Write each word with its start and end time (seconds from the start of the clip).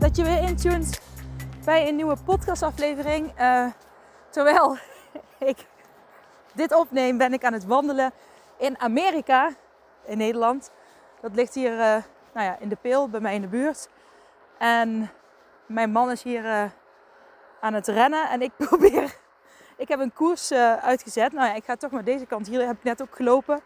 dat 0.00 0.16
je 0.16 0.24
weer 0.24 0.42
intuned 0.42 1.00
bij 1.64 1.88
een 1.88 1.96
nieuwe 1.96 2.16
podcastaflevering. 2.24 3.40
Uh, 3.40 3.66
terwijl 4.30 4.76
ik 5.50 5.66
dit 6.54 6.74
opneem, 6.74 7.18
ben 7.18 7.32
ik 7.32 7.44
aan 7.44 7.52
het 7.52 7.64
wandelen 7.64 8.12
in 8.56 8.78
Amerika, 8.78 9.50
in 10.04 10.18
Nederland. 10.18 10.70
Dat 11.20 11.34
ligt 11.34 11.54
hier 11.54 11.72
uh, 11.72 11.78
nou 12.32 12.46
ja, 12.46 12.56
in 12.58 12.68
de 12.68 12.76
peel, 12.76 13.08
bij 13.08 13.20
mij 13.20 13.34
in 13.34 13.40
de 13.40 13.48
buurt. 13.48 13.88
En 14.58 15.10
mijn 15.66 15.90
man 15.90 16.10
is 16.10 16.22
hier 16.22 16.44
uh, 16.44 16.64
aan 17.60 17.74
het 17.74 17.86
rennen 17.86 18.28
en 18.28 18.42
ik 18.42 18.52
probeer... 18.68 19.16
Ik 19.76 19.88
heb 19.88 20.00
een 20.00 20.12
koers 20.12 20.52
uitgezet. 20.82 21.32
Nou 21.32 21.48
ja, 21.48 21.54
ik 21.54 21.64
ga 21.64 21.76
toch 21.76 21.90
maar 21.90 22.04
deze 22.04 22.26
kant. 22.26 22.46
Hier 22.46 22.66
heb 22.66 22.76
ik 22.76 22.82
net 22.82 23.02
ook 23.02 23.16
gelopen. 23.16 23.60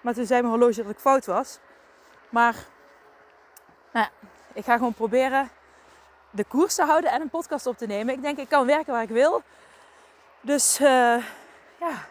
Maar 0.00 0.14
toen 0.14 0.26
zei 0.26 0.42
mijn 0.42 0.54
horloge 0.54 0.82
dat 0.82 0.90
ik 0.90 0.98
fout 0.98 1.26
was. 1.26 1.58
Maar 2.28 2.54
nou 3.92 4.06
ja, 4.06 4.28
ik 4.54 4.64
ga 4.64 4.76
gewoon 4.76 4.94
proberen 4.94 5.50
de 6.30 6.44
koers 6.44 6.74
te 6.74 6.84
houden 6.84 7.10
en 7.10 7.20
een 7.20 7.30
podcast 7.30 7.66
op 7.66 7.78
te 7.78 7.86
nemen. 7.86 8.14
Ik 8.14 8.22
denk, 8.22 8.38
ik 8.38 8.48
kan 8.48 8.66
werken 8.66 8.92
waar 8.92 9.02
ik 9.02 9.08
wil. 9.08 9.42
Dus 10.40 10.80
uh, 10.80 10.86
ja, 11.80 12.06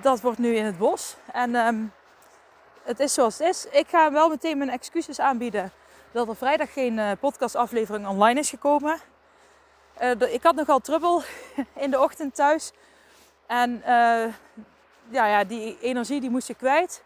dat 0.00 0.20
wordt 0.20 0.38
nu 0.38 0.54
in 0.54 0.64
het 0.64 0.78
bos. 0.78 1.16
En 1.32 1.54
um, 1.54 1.92
het 2.82 3.00
is 3.00 3.14
zoals 3.14 3.38
het 3.38 3.48
is. 3.48 3.66
Ik 3.70 3.88
ga 3.88 4.12
wel 4.12 4.28
meteen 4.28 4.58
mijn 4.58 4.70
excuses 4.70 5.20
aanbieden 5.20 5.72
dat 6.12 6.28
er 6.28 6.36
vrijdag 6.36 6.72
geen 6.72 6.98
uh, 6.98 7.10
podcastaflevering 7.20 8.06
online 8.06 8.40
is 8.40 8.50
gekomen. 8.50 9.00
Uh, 10.02 10.32
ik 10.32 10.42
had 10.42 10.54
nogal 10.54 10.78
trubbel 10.78 11.22
in 11.84 11.90
de 11.90 12.00
ochtend 12.00 12.34
thuis. 12.34 12.72
En 13.46 13.82
ja, 15.08 15.26
ja, 15.26 15.44
die 15.44 15.78
energie 15.80 16.20
die 16.20 16.30
moest 16.30 16.48
je 16.48 16.54
kwijt. 16.54 17.02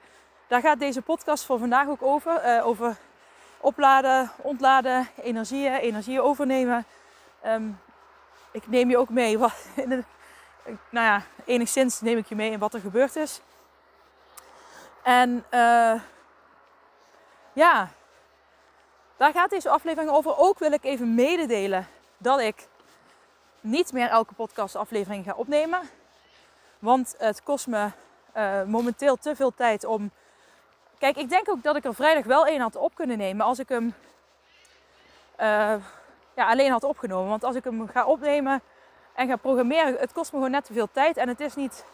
Daar 0.47 0.61
gaat 0.61 0.79
deze 0.79 1.03
podcast 1.03 1.45
voor 1.45 1.59
vandaag 1.59 1.89
ook 1.89 2.03
over. 2.03 2.63
Over 2.63 2.97
opladen, 3.65 4.31
ontladen, 4.37 5.09
energieën, 5.23 5.75
energieën 5.75 6.21
overnemen. 6.21 6.85
Um, 7.47 7.81
ik 8.51 8.67
neem 8.67 8.91
je 8.91 8.99
ook 8.99 9.09
mee. 9.09 9.39
Wat, 9.45 9.67
nou 10.91 11.07
ja, 11.07 11.23
enigszins 11.45 12.01
neem 12.01 12.19
ik 12.19 12.27
je 12.27 12.35
mee 12.35 12.51
in 12.51 12.59
wat 12.59 12.75
er 12.75 12.81
gebeurd 12.81 13.17
is. 13.17 13.41
En 15.03 15.45
uh, 15.51 16.01
ja, 17.53 17.89
daar 19.17 19.33
gaat 19.33 19.51
deze 19.51 19.71
aflevering 19.71 20.11
over. 20.11 20.37
Ook 20.37 20.59
wil 20.59 20.73
ik 20.73 20.85
even 20.85 21.15
mededelen 21.15 21.87
dat 22.19 22.41
ik 22.41 22.69
niet 23.61 23.93
meer 23.93 24.09
elke 24.09 24.35
podcastaflevering 24.35 25.25
ga 25.25 25.33
opnemen. 25.37 25.81
Want 26.79 27.15
het 27.19 27.43
kost 27.43 27.67
me 27.67 27.89
uh, 28.37 28.63
momenteel 28.63 29.17
te 29.17 29.37
veel 29.37 29.55
tijd 29.55 29.85
om. 29.85 30.11
Kijk, 31.05 31.17
ik 31.17 31.29
denk 31.29 31.49
ook 31.51 31.63
dat 31.63 31.77
ik 31.77 31.85
er 31.85 31.95
vrijdag 31.95 32.25
wel 32.25 32.47
één 32.47 32.61
had 32.61 32.77
op 32.77 32.95
kunnen 32.95 33.19
nemen 33.19 33.47
als 33.47 33.59
ik 33.59 33.69
hem 33.69 33.95
uh, 35.41 35.75
ja, 36.35 36.47
alleen 36.47 36.71
had 36.71 36.85
opgenomen. 36.85 37.29
Want 37.29 37.45
als 37.45 37.57
ik 37.57 37.65
hem 37.65 37.89
ga 37.89 38.05
opnemen 38.05 38.63
en 39.15 39.29
ga 39.29 39.37
programmeren, 39.37 39.97
het 39.99 40.13
kost 40.13 40.33
me 40.33 40.37
gewoon 40.37 40.53
net 40.53 40.65
te 40.65 40.73
veel 40.73 40.89
tijd. 40.93 41.17
En 41.17 41.29
het 41.29 41.41
is 41.41 41.55
niet 41.55 41.85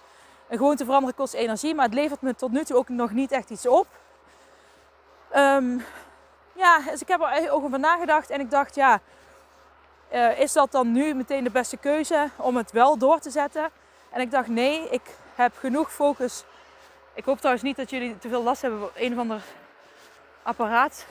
een 0.49 0.57
gewoon 0.57 0.77
te 0.77 0.85
veranderen 0.85 1.15
kost 1.15 1.35
energie, 1.35 1.75
maar 1.75 1.85
het 1.85 1.95
levert 1.95 2.21
me 2.21 2.35
tot 2.35 2.51
nu 2.51 2.65
toe 2.65 2.77
ook 2.77 2.89
nog 2.89 3.11
niet 3.11 3.33
echt 3.33 3.51
iets 3.51 3.67
op. 3.67 3.87
Um, 5.37 5.85
ja, 6.53 6.79
dus 6.91 7.01
ik 7.01 7.09
heb 7.09 7.21
er 7.21 7.51
ook 7.51 7.65
over 7.65 7.79
nagedacht 7.79 8.31
en 8.31 8.41
ik 8.41 8.51
dacht, 8.51 8.75
ja, 8.75 9.01
uh, 10.13 10.41
is 10.41 10.53
dat 10.53 10.73
dan 10.73 10.93
nu 10.93 11.15
meteen 11.15 11.45
de 11.45 11.51
beste 11.51 11.77
keuze 11.77 12.29
om 12.37 12.57
het 12.57 12.73
wel 12.73 12.99
door 12.99 13.19
te 13.19 13.31
zetten? 13.31 13.71
En 14.11 14.21
ik 14.21 14.31
dacht, 14.31 14.49
nee, 14.49 14.89
ik 14.91 15.17
heb 15.35 15.57
genoeg 15.57 15.93
focus. 15.93 16.45
Ik 17.21 17.27
hoop 17.27 17.39
trouwens 17.39 17.65
niet 17.65 17.77
dat 17.77 17.91
jullie 17.91 18.19
te 18.19 18.29
veel 18.29 18.43
last 18.43 18.63
hebben 18.63 18.81
van 18.81 18.91
een 18.95 19.13
of 19.13 19.19
ander 19.19 19.43
apparaat 20.43 21.07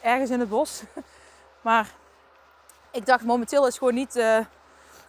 ergens 0.00 0.30
in 0.30 0.40
het 0.40 0.48
bos. 0.48 0.82
Maar 1.60 1.90
ik 2.90 3.06
dacht, 3.06 3.24
momenteel 3.24 3.66
is 3.66 3.78
gewoon 3.78 3.94
niet 3.94 4.16
uh, 4.16 4.38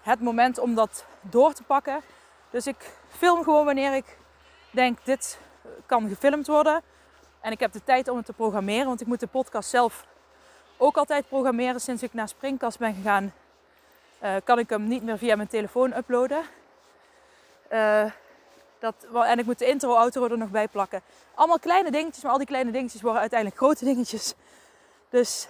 het 0.02 0.22
moment 0.22 0.58
om 0.58 0.76
dat 0.76 1.06
door 1.22 1.54
te 1.54 1.64
pakken. 1.64 2.02
Dus 2.50 2.68
ik 2.68 2.92
film 3.10 3.44
gewoon 3.44 3.66
wanneer 3.66 3.96
ik 3.96 4.18
denk, 4.72 4.98
dit 5.04 5.40
kan 5.86 6.10
gefilmd 6.10 6.48
worden. 6.48 6.82
En 7.42 7.52
ik 7.52 7.60
heb 7.60 7.72
de 7.72 7.84
tijd 7.84 8.08
om 8.08 8.18
het 8.18 8.26
te 8.26 8.34
programmeren, 8.34 8.88
want 8.88 9.02
ik 9.02 9.08
moet 9.08 9.20
de 9.20 9.28
podcast 9.28 9.70
zelf 9.70 10.06
ook 10.78 10.98
altijd 10.98 11.28
programmeren. 11.28 11.82
Sinds 11.82 12.04
ik 12.04 12.14
naar 12.14 12.28
Springkast 12.28 12.80
ben 12.80 12.94
gegaan, 12.94 13.34
uh, 14.24 14.36
kan 14.44 14.60
ik 14.60 14.70
hem 14.70 14.88
niet 14.88 15.04
meer 15.04 15.18
via 15.18 15.36
mijn 15.36 15.48
telefoon 15.48 15.98
uploaden. 15.98 16.44
Uh, 17.72 18.12
dat, 18.80 18.96
en 19.26 19.40
ik 19.40 19.46
moet 19.46 19.60
de 19.60 19.66
intro, 19.66 19.94
outro 19.94 20.28
er 20.28 20.38
nog 20.38 20.50
bij 20.50 20.68
plakken. 20.68 21.02
Allemaal 21.36 21.60
kleine 21.60 21.92
dingetjes, 21.92 22.24
maar 22.24 22.32
al 22.32 22.38
die 22.38 22.48
kleine 22.48 22.72
dingetjes 22.72 23.02
worden 23.02 23.22
uiteindelijk 23.22 23.60
grote 23.60 23.86
dingetjes. 23.86 24.34
Dus 25.10 25.48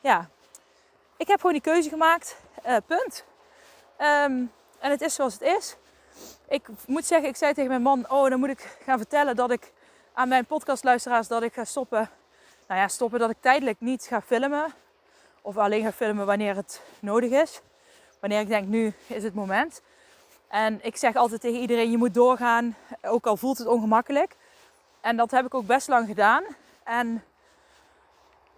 ja, 0.00 0.28
ik 1.16 1.28
heb 1.28 1.36
gewoon 1.36 1.52
die 1.52 1.62
keuze 1.62 1.88
gemaakt. 1.88 2.36
Uh, 2.66 2.76
punt. 2.86 3.24
Um, 3.98 4.52
en 4.78 4.90
het 4.90 5.00
is 5.00 5.14
zoals 5.14 5.32
het 5.32 5.42
is. 5.42 5.76
Ik 6.48 6.68
moet 6.86 7.04
zeggen, 7.04 7.28
ik 7.28 7.36
zei 7.36 7.54
tegen 7.54 7.70
mijn 7.70 7.82
man: 7.82 8.10
Oh, 8.10 8.30
dan 8.30 8.38
moet 8.38 8.48
ik 8.48 8.76
gaan 8.84 8.98
vertellen 8.98 9.36
dat 9.36 9.50
ik 9.50 9.72
aan 10.12 10.28
mijn 10.28 10.46
podcastluisteraars 10.46 11.28
dat 11.28 11.42
ik 11.42 11.54
ga 11.54 11.64
stoppen. 11.64 12.10
Nou 12.66 12.80
ja, 12.80 12.88
stoppen 12.88 13.18
dat 13.18 13.30
ik 13.30 13.36
tijdelijk 13.40 13.80
niet 13.80 14.02
ga 14.02 14.20
filmen. 14.20 14.74
Of 15.42 15.56
alleen 15.56 15.82
ga 15.82 15.92
filmen 15.92 16.26
wanneer 16.26 16.56
het 16.56 16.80
nodig 17.00 17.30
is. 17.30 17.60
Wanneer 18.20 18.40
ik 18.40 18.48
denk, 18.48 18.68
nu 18.68 18.92
is 19.06 19.22
het 19.22 19.34
moment. 19.34 19.82
En 20.48 20.84
ik 20.84 20.96
zeg 20.96 21.14
altijd 21.14 21.40
tegen 21.40 21.60
iedereen, 21.60 21.90
je 21.90 21.96
moet 21.96 22.14
doorgaan, 22.14 22.76
ook 23.02 23.26
al 23.26 23.36
voelt 23.36 23.58
het 23.58 23.66
ongemakkelijk. 23.66 24.36
En 25.00 25.16
dat 25.16 25.30
heb 25.30 25.46
ik 25.46 25.54
ook 25.54 25.66
best 25.66 25.88
lang 25.88 26.06
gedaan. 26.06 26.44
En, 26.82 27.24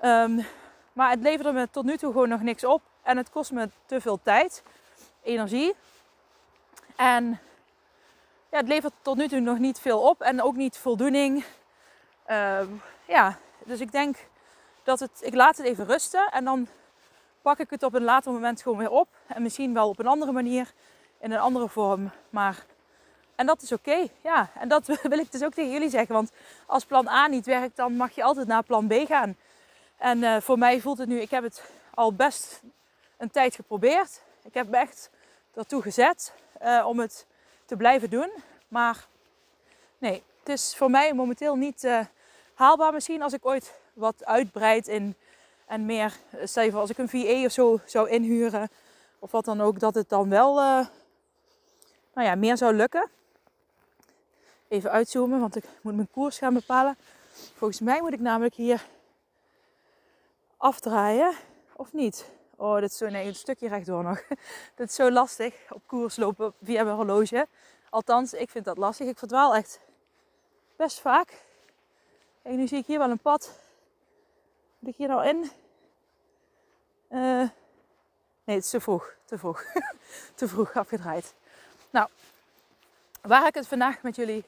um, 0.03 0.47
maar 0.93 1.11
het 1.11 1.21
leverde 1.21 1.53
me 1.53 1.69
tot 1.71 1.85
nu 1.85 1.97
toe 1.97 2.13
gewoon 2.13 2.29
nog 2.29 2.43
niks 2.43 2.65
op. 2.65 2.83
En 3.03 3.17
het 3.17 3.31
kost 3.31 3.53
me 3.53 3.71
te 3.87 4.01
veel 4.01 4.21
tijd, 4.23 4.63
energie. 5.23 5.75
En 6.97 7.41
ja, 8.51 8.57
het 8.57 8.69
levert 8.69 8.93
tot 9.03 9.17
nu 9.17 9.29
toe 9.29 9.41
nog 9.41 9.59
niet 9.59 9.81
veel 9.81 10.01
op 10.01 10.21
en 10.21 10.43
ook 10.43 10.57
niet 10.57 10.77
voldoening. 10.77 11.45
Uh, 12.31 12.61
ja, 13.07 13.39
dus 13.65 13.81
ik 13.81 13.93
denk 13.93 14.17
dat 14.83 15.01
het, 15.01 15.11
ik 15.21 15.35
laat 15.35 15.57
het 15.57 15.67
even 15.67 15.87
rusten 15.87 16.31
en 16.31 16.45
dan 16.45 16.69
pak 17.43 17.59
ik 17.59 17.71
het 17.71 17.83
op 17.83 17.95
een 17.95 18.05
later 18.05 18.33
moment 18.33 18.63
gewoon 18.63 18.79
weer 18.79 18.91
op. 18.91 19.09
En 19.27 19.43
misschien 19.43 19.75
wel 19.75 19.89
op 19.89 19.99
een 19.99 20.07
andere 20.07 20.33
manier 20.33 20.73
in 21.21 21.33
een 21.33 21.39
andere 21.39 21.69
vorm. 21.69 22.11
Maar, 22.31 22.65
en 23.35 23.47
dat 23.47 23.63
is 23.63 23.73
oké. 23.73 24.09
Ja, 24.23 24.51
en 24.55 24.69
dat 24.69 24.87
wil 25.03 25.19
ik 25.19 25.33
dus 25.33 25.45
ook 25.45 25.55
tegen 25.55 25.73
jullie 25.73 25.91
zeggen. 25.91 26.15
Want 26.15 26.31
als 26.67 26.85
plan 26.85 27.09
A 27.09 27.27
niet 27.27 27.47
werkt, 27.47 27.77
dan 27.77 27.97
mag 27.97 28.15
je 28.15 28.23
altijd 28.23 28.47
naar 28.47 28.63
plan 28.63 28.87
B 28.87 28.93
gaan. 29.07 29.37
En 29.97 30.19
uh, 30.19 30.41
voor 30.41 30.59
mij 30.59 30.81
voelt 30.81 30.99
het 30.99 31.09
nu, 31.09 31.21
ik 31.21 31.31
heb 31.31 31.43
het 31.43 31.63
al 31.95 32.13
best 32.13 32.63
een 33.17 33.31
tijd 33.31 33.55
geprobeerd. 33.55 34.23
Ik 34.43 34.55
heb 34.55 34.69
me 34.69 34.77
echt 34.77 35.11
ertoe 35.55 35.83
gezet 35.83 36.33
uh, 36.63 36.87
om 36.87 36.99
het 36.99 37.27
te 37.65 37.77
blijven 37.77 38.11
doen. 38.11 38.31
Maar 38.69 39.07
nee, 39.99 40.23
het 40.39 40.49
is 40.49 40.77
voor 40.77 40.91
mij 40.91 41.15
momenteel 41.15 41.57
niet 41.57 41.85
uh, 41.85 42.01
haalbaar. 42.55 42.93
Misschien 42.93 43.23
als 43.23 43.33
ik 43.33 43.47
ooit 43.47 43.75
wat 43.93 44.25
uitbreid 44.25 44.89
in 44.89 45.15
en 45.67 45.87
meer, 45.87 46.17
stel 46.45 46.63
je 46.63 46.71
voor 46.71 46.81
als 46.81 46.91
ik 46.91 46.99
een 46.99 47.09
VA 47.09 47.45
of 47.45 47.53
zo 47.53 47.81
zou 47.85 48.09
inhuren 48.09 48.71
of 49.19 49.31
wat 49.31 49.45
dan 49.45 49.61
ook, 49.61 49.81
dat 49.81 49.95
het 49.95 50.09
dan 50.09 50.29
wel 50.29 50.61
nou 52.15 52.27
ja, 52.27 52.35
meer 52.35 52.57
zou 52.57 52.75
lukken. 52.75 53.11
Even 54.69 54.91
uitzoomen, 54.91 55.41
want 55.41 55.57
ik 55.57 55.65
moet 55.83 55.95
mijn 55.95 56.11
koers 56.11 56.39
gaan 56.39 56.55
bepalen. 56.55 56.97
Volgens 57.55 57.81
mij 57.81 58.01
moet 58.01 58.13
ik 58.13 58.21
namelijk 58.21 58.55
hier 58.55 58.87
afdraaien, 60.57 61.35
of 61.77 61.93
niet? 61.93 62.27
Oh, 62.57 62.81
dit 62.81 62.91
is 62.91 62.97
zo, 62.97 63.05
een 63.05 63.35
stukje 63.35 63.69
rechtdoor 63.69 64.03
nog. 64.03 64.23
dit 64.77 64.89
is 64.89 64.95
zo 64.95 65.11
lastig, 65.11 65.55
op 65.71 65.83
koers 65.87 66.17
lopen 66.17 66.55
via 66.63 66.85
mijn 66.85 66.97
horloge. 66.97 67.47
Althans, 67.91 68.33
ik 68.33 68.51
vind 68.51 68.65
dat 68.65 68.79
lastig. 68.79 69.09
Ik 69.09 69.19
verdwaal 69.19 69.55
echt 69.55 69.81
best 70.77 71.01
vaak. 71.01 71.43
En 72.43 72.57
nu 72.57 72.67
zie 72.67 72.79
ik 72.79 72.87
hier 72.87 72.99
wel 72.99 73.11
een 73.11 73.19
pad. 73.19 73.59
Moet 74.79 74.91
ik 74.91 74.97
hier 74.97 75.09
nou 75.09 75.27
in? 75.27 75.51
Uh, 77.11 77.49
nee, 78.45 78.57
het 78.57 78.65
is 78.65 78.71
te 78.71 78.81
vroeg. 78.81 79.15
Te 79.25 79.39
vroeg. 79.39 79.65
te 80.35 80.49
vroeg 80.49 80.73
afgedraaid. 80.75 81.35
Nou, 81.91 82.09
waar 83.21 83.47
ik 83.47 83.55
het 83.55 83.69
vandaag 83.69 84.03
met 84.03 84.17
jullie 84.17 84.45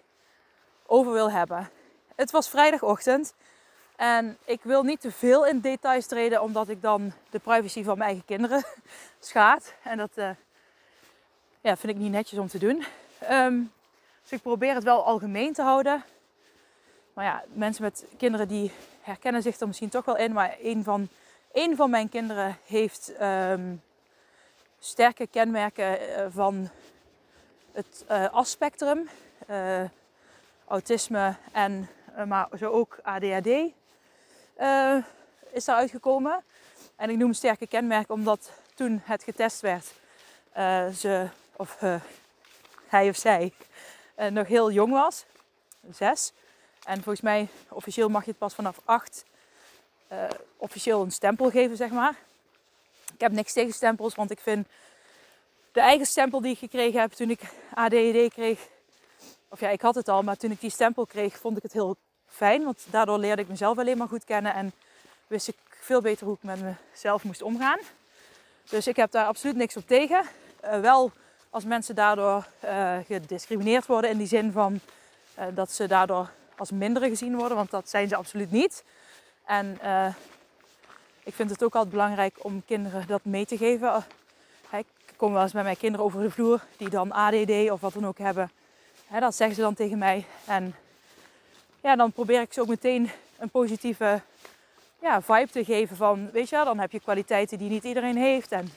over 0.87 1.13
wil 1.13 1.31
hebben. 1.31 1.71
Het 2.15 2.31
was 2.31 2.49
vrijdagochtend 2.49 3.35
En 3.97 4.39
ik 4.45 4.61
wil 4.63 4.83
niet 4.83 5.01
te 5.01 5.11
veel 5.13 5.47
in 5.47 5.61
details 5.61 6.07
treden, 6.07 6.43
omdat 6.43 6.69
ik 6.69 6.83
dan 6.83 7.13
de 7.31 7.39
privacy 7.39 7.85
van 7.85 7.99
mijn 7.99 8.09
eigen 8.09 8.27
kinderen 8.27 8.65
schaadt. 9.21 9.75
En 9.83 9.99
dat 9.99 10.11
uh, 10.15 10.31
ja, 11.61 11.77
vind 11.77 11.93
ik 11.93 11.99
niet 11.99 12.11
netjes 12.11 12.39
om 12.39 12.49
te 12.49 12.59
doen. 12.59 12.85
Um, 13.31 13.73
dus 14.23 14.33
ik 14.33 14.43
probeer 14.43 14.75
het 14.75 14.85
wel 14.85 15.05
algemeen 15.05 15.53
te 15.53 15.63
houden. 15.63 16.05
Maar 17.13 17.25
ja, 17.25 17.45
mensen 17.53 17.83
met 17.83 18.07
kinderen 18.17 18.49
die 18.49 18.73
herkennen 19.01 19.43
zich 19.43 19.61
er 19.61 19.67
misschien 19.67 19.89
toch 19.89 20.05
wel 20.05 20.17
in. 20.17 20.33
Maar 20.33 20.57
een 20.61 20.85
van, 20.85 21.09
een 21.53 21.77
van 21.77 21.91
mijn 21.91 22.09
kinderen 22.09 22.59
heeft 22.67 23.13
um, 23.21 23.83
sterke 24.79 25.27
kenmerken 25.27 26.01
uh, 26.03 26.27
van 26.31 26.71
het 27.73 28.05
uh, 28.11 29.85
autisme 30.67 31.35
en 31.53 31.89
maar 32.27 32.49
zo 32.59 32.71
ook 32.71 32.99
ADHD 33.03 33.47
is 35.51 35.65
daar 35.65 35.77
uitgekomen. 35.77 36.45
En 36.97 37.11
ik 37.11 37.17
noem 37.17 37.33
sterke 37.33 37.67
kenmerken 37.67 38.15
omdat 38.15 38.51
toen 38.75 39.01
het 39.05 39.23
getest 39.23 39.61
werd, 39.61 39.93
ze, 40.97 41.29
of 41.57 41.79
hij 42.87 43.09
of 43.09 43.17
zij, 43.17 43.53
nog 44.31 44.47
heel 44.47 44.71
jong 44.71 44.93
was. 44.93 45.25
Zes. 45.91 46.33
En 46.85 46.95
volgens 46.95 47.21
mij, 47.21 47.49
officieel 47.69 48.09
mag 48.09 48.25
je 48.25 48.31
het 48.31 48.39
pas 48.39 48.55
vanaf 48.55 48.81
acht 48.85 49.25
officieel 50.57 51.03
een 51.03 51.13
stempel 51.13 51.51
geven, 51.51 51.77
zeg 51.77 51.91
maar. 51.91 52.15
Ik 53.15 53.21
heb 53.21 53.33
niks 53.33 53.53
tegen 53.53 53.75
stempels, 53.75 54.15
want 54.15 54.31
ik 54.31 54.41
vind 54.41 54.67
de 55.73 55.81
eigen 55.81 56.07
stempel 56.07 56.41
die 56.41 56.53
ik 56.53 56.59
gekregen 56.59 57.01
heb 57.01 57.13
toen 57.13 57.31
ik 57.31 57.41
ADHD 57.75 58.33
kreeg. 58.33 58.69
Of 59.49 59.61
ja, 59.61 59.69
ik 59.69 59.81
had 59.81 59.95
het 59.95 60.09
al, 60.09 60.23
maar 60.23 60.37
toen 60.37 60.51
ik 60.51 60.61
die 60.61 60.71
stempel 60.71 61.07
kreeg, 61.07 61.39
vond 61.39 61.57
ik 61.57 61.63
het 61.63 61.73
heel 61.73 61.97
fijn. 62.27 62.65
Want 62.65 62.85
daardoor 62.91 63.19
leerde 63.19 63.43
ik 63.43 63.49
mezelf 63.49 63.79
alleen 63.79 63.99
maar 63.99 64.09
goed 64.09 64.25
kennen 64.25 64.55
en 64.55 64.73
wist 65.27 65.49
ik 65.49 65.57
veel 65.81 66.01
beter 66.01 66.27
hoe 66.27 66.35
ik 66.35 66.43
met 66.43 66.61
mezelf 66.93 67.25
moest 67.25 67.43
omgaan. 67.43 67.79
Dus 68.69 68.87
ik 68.87 68.97
heb 68.97 69.11
daar 69.11 69.27
absoluut 69.27 69.57
niks 69.57 69.77
op 69.77 69.87
tegen. 69.87 70.25
Uh, 70.65 70.81
wel 70.81 71.13
als 71.51 71.65
mensen 71.65 71.95
daardoor 71.95 72.47
uh, 72.65 72.97
gediscrimineerd 73.07 73.87
worden 73.87 74.11
in 74.11 74.19
die 74.19 74.27
zin 74.27 74.53
van 74.53 74.81
uh, 75.39 75.45
dat 75.55 75.73
ze 75.73 75.87
daardoor 75.87 76.31
als 76.57 76.71
mindere 76.71 77.09
gezien 77.09 77.37
worden, 77.37 77.57
want 77.57 77.71
dat 77.71 77.89
zijn 77.89 78.09
ze 78.09 78.17
absoluut 78.17 78.51
niet. 78.51 78.85
En 79.45 79.79
ik 81.23 81.35
vind 81.35 81.51
het 81.51 81.65
ook 81.65 81.75
altijd 81.75 81.93
belangrijk 81.93 82.45
om 82.45 82.65
kinderen 82.65 83.07
dat 83.07 83.25
mee 83.25 83.47
te 83.47 83.57
geven. 83.57 84.05
Kom 85.23 85.33
wel 85.33 85.43
eens 85.43 85.53
met 85.53 85.65
mijn 85.65 85.77
kinderen 85.77 86.07
over 86.07 86.23
de 86.23 86.31
vloer 86.31 86.61
die 86.77 86.89
dan 86.89 87.13
ADD 87.13 87.71
of 87.71 87.81
wat 87.81 87.93
dan 87.93 88.07
ook 88.07 88.19
hebben. 88.19 88.51
Dat 89.21 89.35
zeggen 89.35 89.57
ze 89.57 89.63
dan 89.63 89.75
tegen 89.75 89.99
mij. 89.99 90.25
En 90.45 90.75
ja, 91.81 91.97
dan 91.97 92.13
probeer 92.13 92.41
ik 92.41 92.53
ze 92.53 92.61
ook 92.61 92.69
meteen 92.69 93.11
een 93.39 93.51
positieve 93.51 94.21
ja, 95.01 95.23
vibe 95.23 95.51
te 95.51 95.65
geven 95.65 95.97
van, 95.97 96.31
weet 96.31 96.49
je, 96.49 96.63
dan 96.65 96.79
heb 96.79 96.93
je 96.93 97.01
kwaliteiten 97.01 97.59
die 97.59 97.71
niet 97.71 97.85
iedereen 97.85 98.17
heeft. 98.17 98.53
En 98.53 98.73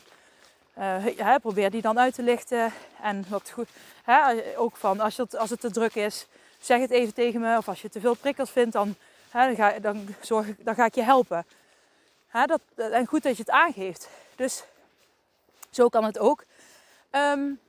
ja, 1.16 1.38
probeer 1.38 1.72
die 1.72 1.82
dan 1.82 2.00
uit 2.00 2.14
te 2.14 2.24
lichten. 2.24 2.74
En 3.02 3.26
wat 3.28 3.50
goed, 3.50 3.70
hè, 4.04 4.34
ook 4.58 4.78
van 4.78 5.00
als 5.00 5.18
het, 5.18 5.38
als 5.38 5.50
het 5.50 5.60
te 5.60 5.72
druk 5.72 5.96
is, 5.96 6.28
zeg 6.60 6.80
het 6.80 6.92
even 6.92 7.14
tegen 7.14 7.42
me. 7.42 7.58
Of 7.58 7.68
als 7.68 7.82
je 7.82 7.90
te 7.90 8.00
veel 8.00 8.16
prikkels 8.16 8.50
vindt, 8.50 8.74
dan, 8.74 8.96
hè, 9.30 9.46
dan, 9.46 9.56
ga, 9.56 9.80
dan, 9.80 10.08
zorg, 10.22 10.48
dan 10.58 10.76
ga 10.76 10.86
ik 10.86 10.96
je 10.96 11.04
helpen. 11.04 11.46
Hè, 12.28 12.46
dat, 12.46 12.62
en 12.76 13.06
goed 13.06 13.24
dat 13.24 13.38
je 13.38 13.44
het 13.44 13.52
aangeeft. 13.52 14.10
Dus 14.36 14.64
zo 15.76 15.90
kan 15.90 16.04
het 16.04 16.20
ook. 16.20 16.46
Um, 17.12 17.60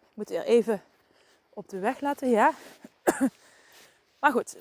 ik 0.00 0.14
moet 0.14 0.28
weer 0.28 0.44
even 0.44 0.82
op 1.48 1.68
de 1.68 1.78
weg 1.78 2.00
laten, 2.00 2.30
ja. 2.30 2.52
maar 4.20 4.32
goed. 4.32 4.56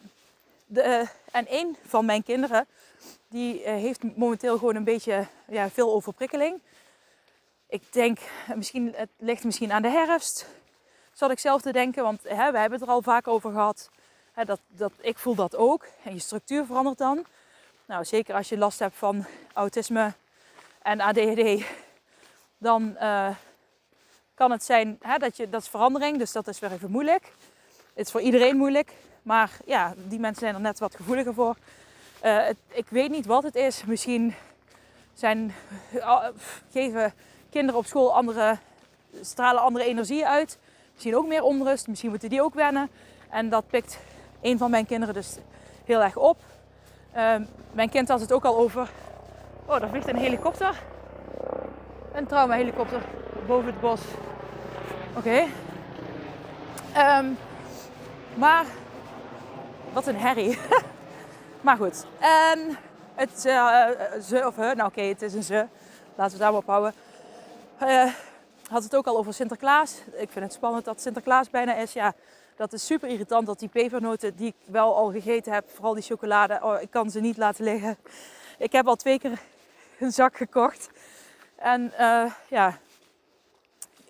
De, 0.65 0.83
uh, 0.83 1.07
en 1.31 1.45
een 1.49 1.77
van 1.85 2.05
mijn 2.05 2.23
kinderen, 2.23 2.67
die 3.27 3.59
uh, 3.59 3.65
heeft 3.65 4.17
momenteel 4.17 4.57
gewoon 4.57 4.75
een 4.75 4.83
beetje 4.83 5.27
ja, 5.47 5.69
veel 5.69 5.93
overprikkeling. 5.93 6.61
Ik 7.67 7.93
denk, 7.93 8.19
misschien, 8.55 8.93
het 8.95 9.09
ligt 9.17 9.43
misschien 9.43 9.71
aan 9.71 9.81
de 9.81 9.89
herfst 9.89 10.45
zat 11.17 11.31
ik 11.31 11.39
zelf 11.39 11.61
te 11.61 11.71
denken, 11.71 12.03
want 12.03 12.23
hè, 12.23 12.51
we 12.51 12.59
hebben 12.59 12.79
het 12.79 12.81
er 12.81 12.93
al 12.93 13.01
vaak 13.01 13.27
over 13.27 13.51
gehad. 13.51 13.89
Hè, 14.33 14.45
dat, 14.45 14.59
dat, 14.67 14.91
ik 15.01 15.17
voel 15.17 15.35
dat 15.35 15.55
ook. 15.55 15.85
En 16.03 16.13
je 16.13 16.19
structuur 16.19 16.65
verandert 16.65 16.97
dan. 16.97 17.25
Nou, 17.85 18.05
zeker 18.05 18.35
als 18.35 18.49
je 18.49 18.57
last 18.57 18.79
hebt 18.79 18.95
van 18.95 19.25
autisme 19.53 20.13
en 20.81 21.01
ADHD, 21.01 21.65
dan 22.57 22.95
uh, 23.01 23.29
kan 24.33 24.51
het 24.51 24.63
zijn 24.63 24.97
hè, 25.01 25.17
dat 25.17 25.37
je 25.37 25.49
dat 25.49 25.61
is 25.61 25.67
verandering, 25.67 26.17
dus 26.17 26.31
dat 26.31 26.47
is 26.47 26.59
weer 26.59 26.71
even 26.71 26.91
moeilijk. 26.91 27.31
Het 27.93 28.05
is 28.05 28.11
voor 28.11 28.21
iedereen 28.21 28.57
moeilijk, 28.57 28.93
maar 29.21 29.51
ja, 29.65 29.93
die 29.95 30.19
mensen 30.19 30.41
zijn 30.41 30.55
er 30.55 30.61
net 30.61 30.79
wat 30.79 30.95
gevoeliger 30.95 31.33
voor. 31.33 31.55
Het, 32.19 32.57
ik 32.67 32.85
weet 32.89 33.09
niet 33.09 33.25
wat 33.25 33.43
het 33.43 33.55
is. 33.55 33.83
Misschien 33.85 34.35
zijn, 35.13 35.53
uh, 35.93 36.25
geven 36.71 37.13
kinderen 37.49 37.79
op 37.79 37.85
school 37.85 38.15
andere, 38.15 38.57
stralen 39.21 39.61
andere 39.61 39.85
energieën 39.85 40.25
uit. 40.25 40.57
Misschien 40.93 41.15
ook 41.15 41.27
meer 41.27 41.43
onrust, 41.43 41.87
misschien 41.87 42.09
moeten 42.09 42.29
die 42.29 42.43
ook 42.43 42.53
wennen. 42.53 42.89
En 43.29 43.49
dat 43.49 43.67
pikt 43.67 43.99
een 44.41 44.57
van 44.57 44.71
mijn 44.71 44.85
kinderen 44.85 45.13
dus 45.13 45.35
heel 45.85 46.03
erg 46.03 46.15
op. 46.15 46.37
Uh, 47.15 47.35
mijn 47.71 47.89
kind 47.89 48.07
had 48.07 48.19
het 48.19 48.31
ook 48.31 48.45
al 48.45 48.57
over. 48.57 48.89
Oh, 49.65 49.79
daar 49.79 49.89
vliegt 49.89 50.07
een 50.07 50.17
helikopter. 50.17 50.83
Een 52.17 52.27
trauma-helikopter 52.27 53.01
boven 53.47 53.65
het 53.65 53.79
bos. 53.79 54.01
Oké. 55.15 55.45
Um, 56.97 57.37
maar 58.35 58.65
wat 59.93 60.07
een 60.07 60.15
herrie. 60.15 60.57
maar 61.65 61.77
goed. 61.77 62.05
En 62.19 62.77
het 63.15 63.45
uh, 63.45 63.87
ze 64.23 64.43
of 64.47 64.55
he, 64.55 64.73
nou 64.73 64.89
oké, 64.89 65.01
het 65.01 65.21
is 65.21 65.33
een 65.33 65.43
ze. 65.43 65.65
Laten 66.15 66.33
we 66.33 66.43
daar 66.43 66.51
maar 66.51 66.61
op 66.61 66.67
houden. 66.67 66.93
Uh, 67.81 68.13
had 68.69 68.83
het 68.83 68.95
ook 68.95 69.07
al 69.07 69.17
over 69.17 69.33
Sinterklaas. 69.33 70.01
Ik 70.13 70.29
vind 70.29 70.45
het 70.45 70.53
spannend 70.53 70.85
dat 70.85 71.01
Sinterklaas 71.01 71.49
bijna 71.49 71.75
is. 71.75 71.93
Ja, 71.93 72.13
dat 72.55 72.73
is 72.73 72.85
super 72.85 73.09
irritant 73.09 73.45
dat 73.45 73.59
die 73.59 73.69
pepernoten 73.69 74.35
die 74.35 74.47
ik 74.47 74.55
wel 74.65 74.95
al 74.95 75.11
gegeten 75.11 75.53
heb, 75.53 75.69
vooral 75.69 75.93
die 75.93 76.03
chocolade, 76.03 76.59
oh, 76.61 76.81
ik 76.81 76.91
kan 76.91 77.09
ze 77.09 77.19
niet 77.19 77.37
laten 77.37 77.63
liggen. 77.63 77.97
Ik 78.57 78.71
heb 78.71 78.87
al 78.87 78.95
twee 78.95 79.19
keer 79.19 79.39
een 79.99 80.11
zak 80.11 80.37
gekocht. 80.37 80.89
En 81.57 81.93
uh, 81.99 82.31
ja, 82.47 82.77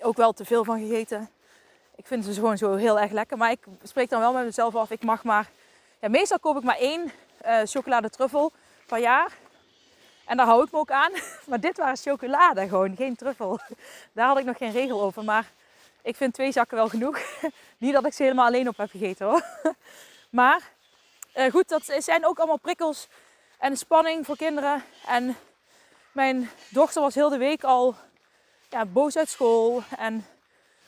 ook 0.01 0.17
wel 0.17 0.33
te 0.33 0.45
veel 0.45 0.63
van 0.63 0.79
gegeten. 0.79 1.29
Ik 1.95 2.07
vind 2.07 2.25
ze 2.25 2.33
gewoon 2.33 2.57
zo 2.57 2.75
heel 2.75 2.99
erg 2.99 3.11
lekker. 3.11 3.37
Maar 3.37 3.51
ik 3.51 3.65
spreek 3.83 4.09
dan 4.09 4.19
wel 4.19 4.33
met 4.33 4.45
mezelf 4.45 4.75
af, 4.75 4.91
ik 4.91 5.03
mag 5.03 5.23
maar... 5.23 5.49
Ja, 5.99 6.09
meestal 6.09 6.39
koop 6.39 6.57
ik 6.57 6.63
maar 6.63 6.77
één 6.77 7.11
uh, 7.45 7.59
chocolade 7.63 8.09
truffel 8.09 8.51
per 8.85 8.99
jaar. 8.99 9.31
En 10.25 10.37
daar 10.37 10.45
hou 10.45 10.63
ik 10.63 10.71
me 10.71 10.77
ook 10.77 10.91
aan. 10.91 11.11
Maar 11.47 11.59
dit 11.59 11.77
waren 11.77 11.97
chocolade 11.97 12.67
gewoon, 12.67 12.95
geen 12.95 13.15
truffel. 13.15 13.59
Daar 14.13 14.27
had 14.27 14.37
ik 14.37 14.45
nog 14.45 14.57
geen 14.57 14.71
regel 14.71 15.01
over. 15.01 15.23
Maar 15.23 15.51
ik 16.01 16.15
vind 16.15 16.33
twee 16.33 16.51
zakken 16.51 16.77
wel 16.77 16.89
genoeg. 16.89 17.19
Niet 17.77 17.93
dat 17.93 18.05
ik 18.05 18.13
ze 18.13 18.23
helemaal 18.23 18.45
alleen 18.45 18.67
op 18.67 18.77
heb 18.77 18.89
gegeten 18.89 19.25
hoor. 19.25 19.45
Maar 20.29 20.71
uh, 21.37 21.51
goed, 21.51 21.69
dat 21.69 21.93
zijn 21.97 22.25
ook 22.25 22.37
allemaal 22.37 22.59
prikkels 22.59 23.07
en 23.57 23.77
spanning 23.77 24.25
voor 24.25 24.37
kinderen. 24.37 24.83
En 25.05 25.35
mijn 26.17 26.49
dochter 26.69 27.01
was 27.01 27.15
heel 27.15 27.29
de 27.29 27.37
week 27.37 27.63
al 27.63 27.95
ja, 28.69 28.85
boos 28.85 29.17
uit 29.17 29.29
school. 29.29 29.83
En 29.97 30.25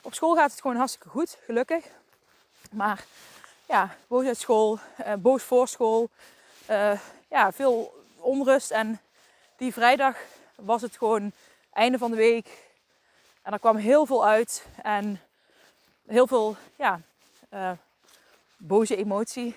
op 0.02 0.14
school 0.14 0.36
gaat 0.36 0.52
het 0.52 0.62
gewoon 0.62 0.76
hartstikke 0.76 1.10
goed, 1.10 1.38
gelukkig. 1.46 1.86
Maar 2.72 3.06
ja, 3.68 3.96
boos 4.08 4.26
uit 4.26 4.38
school, 4.38 4.80
uh, 5.00 5.14
boos 5.14 5.44
voor 5.44 5.68
school. 5.68 6.10
Uh, 6.70 7.00
ja, 7.28 7.52
veel 7.52 8.04
onrust 8.16 8.72
en 8.72 9.00
die 9.58 9.74
vrijdag 9.74 10.18
was 10.56 10.82
het 10.82 10.98
gewoon 10.98 11.32
einde 11.74 11.98
van 11.98 12.12
de 12.12 12.18
week. 12.18 12.48
En 13.42 13.54
er 13.54 13.60
kwam 13.60 13.76
heel 13.76 14.06
veel 14.06 14.26
uit. 14.26 14.66
En 14.82 15.22
heel 16.06 16.28
veel 16.28 16.56
ja, 16.76 17.02
uh, 17.54 17.72
boze 18.58 18.96
emotie. 18.96 19.56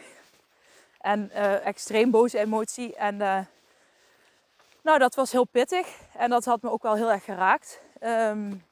En 0.98 1.30
uh, 1.34 1.66
extreem 1.66 2.10
boze 2.10 2.38
emotie. 2.38 2.96
En 2.96 3.48
nou, 4.82 4.98
dat 4.98 5.14
was 5.14 5.32
heel 5.32 5.44
pittig. 5.44 5.98
En 6.16 6.30
dat 6.30 6.44
had 6.44 6.62
me 6.62 6.70
ook 6.70 6.82
wel 6.82 6.94
heel 6.94 7.10
erg 7.10 7.24
geraakt. 7.24 7.80
Um, 8.00 8.64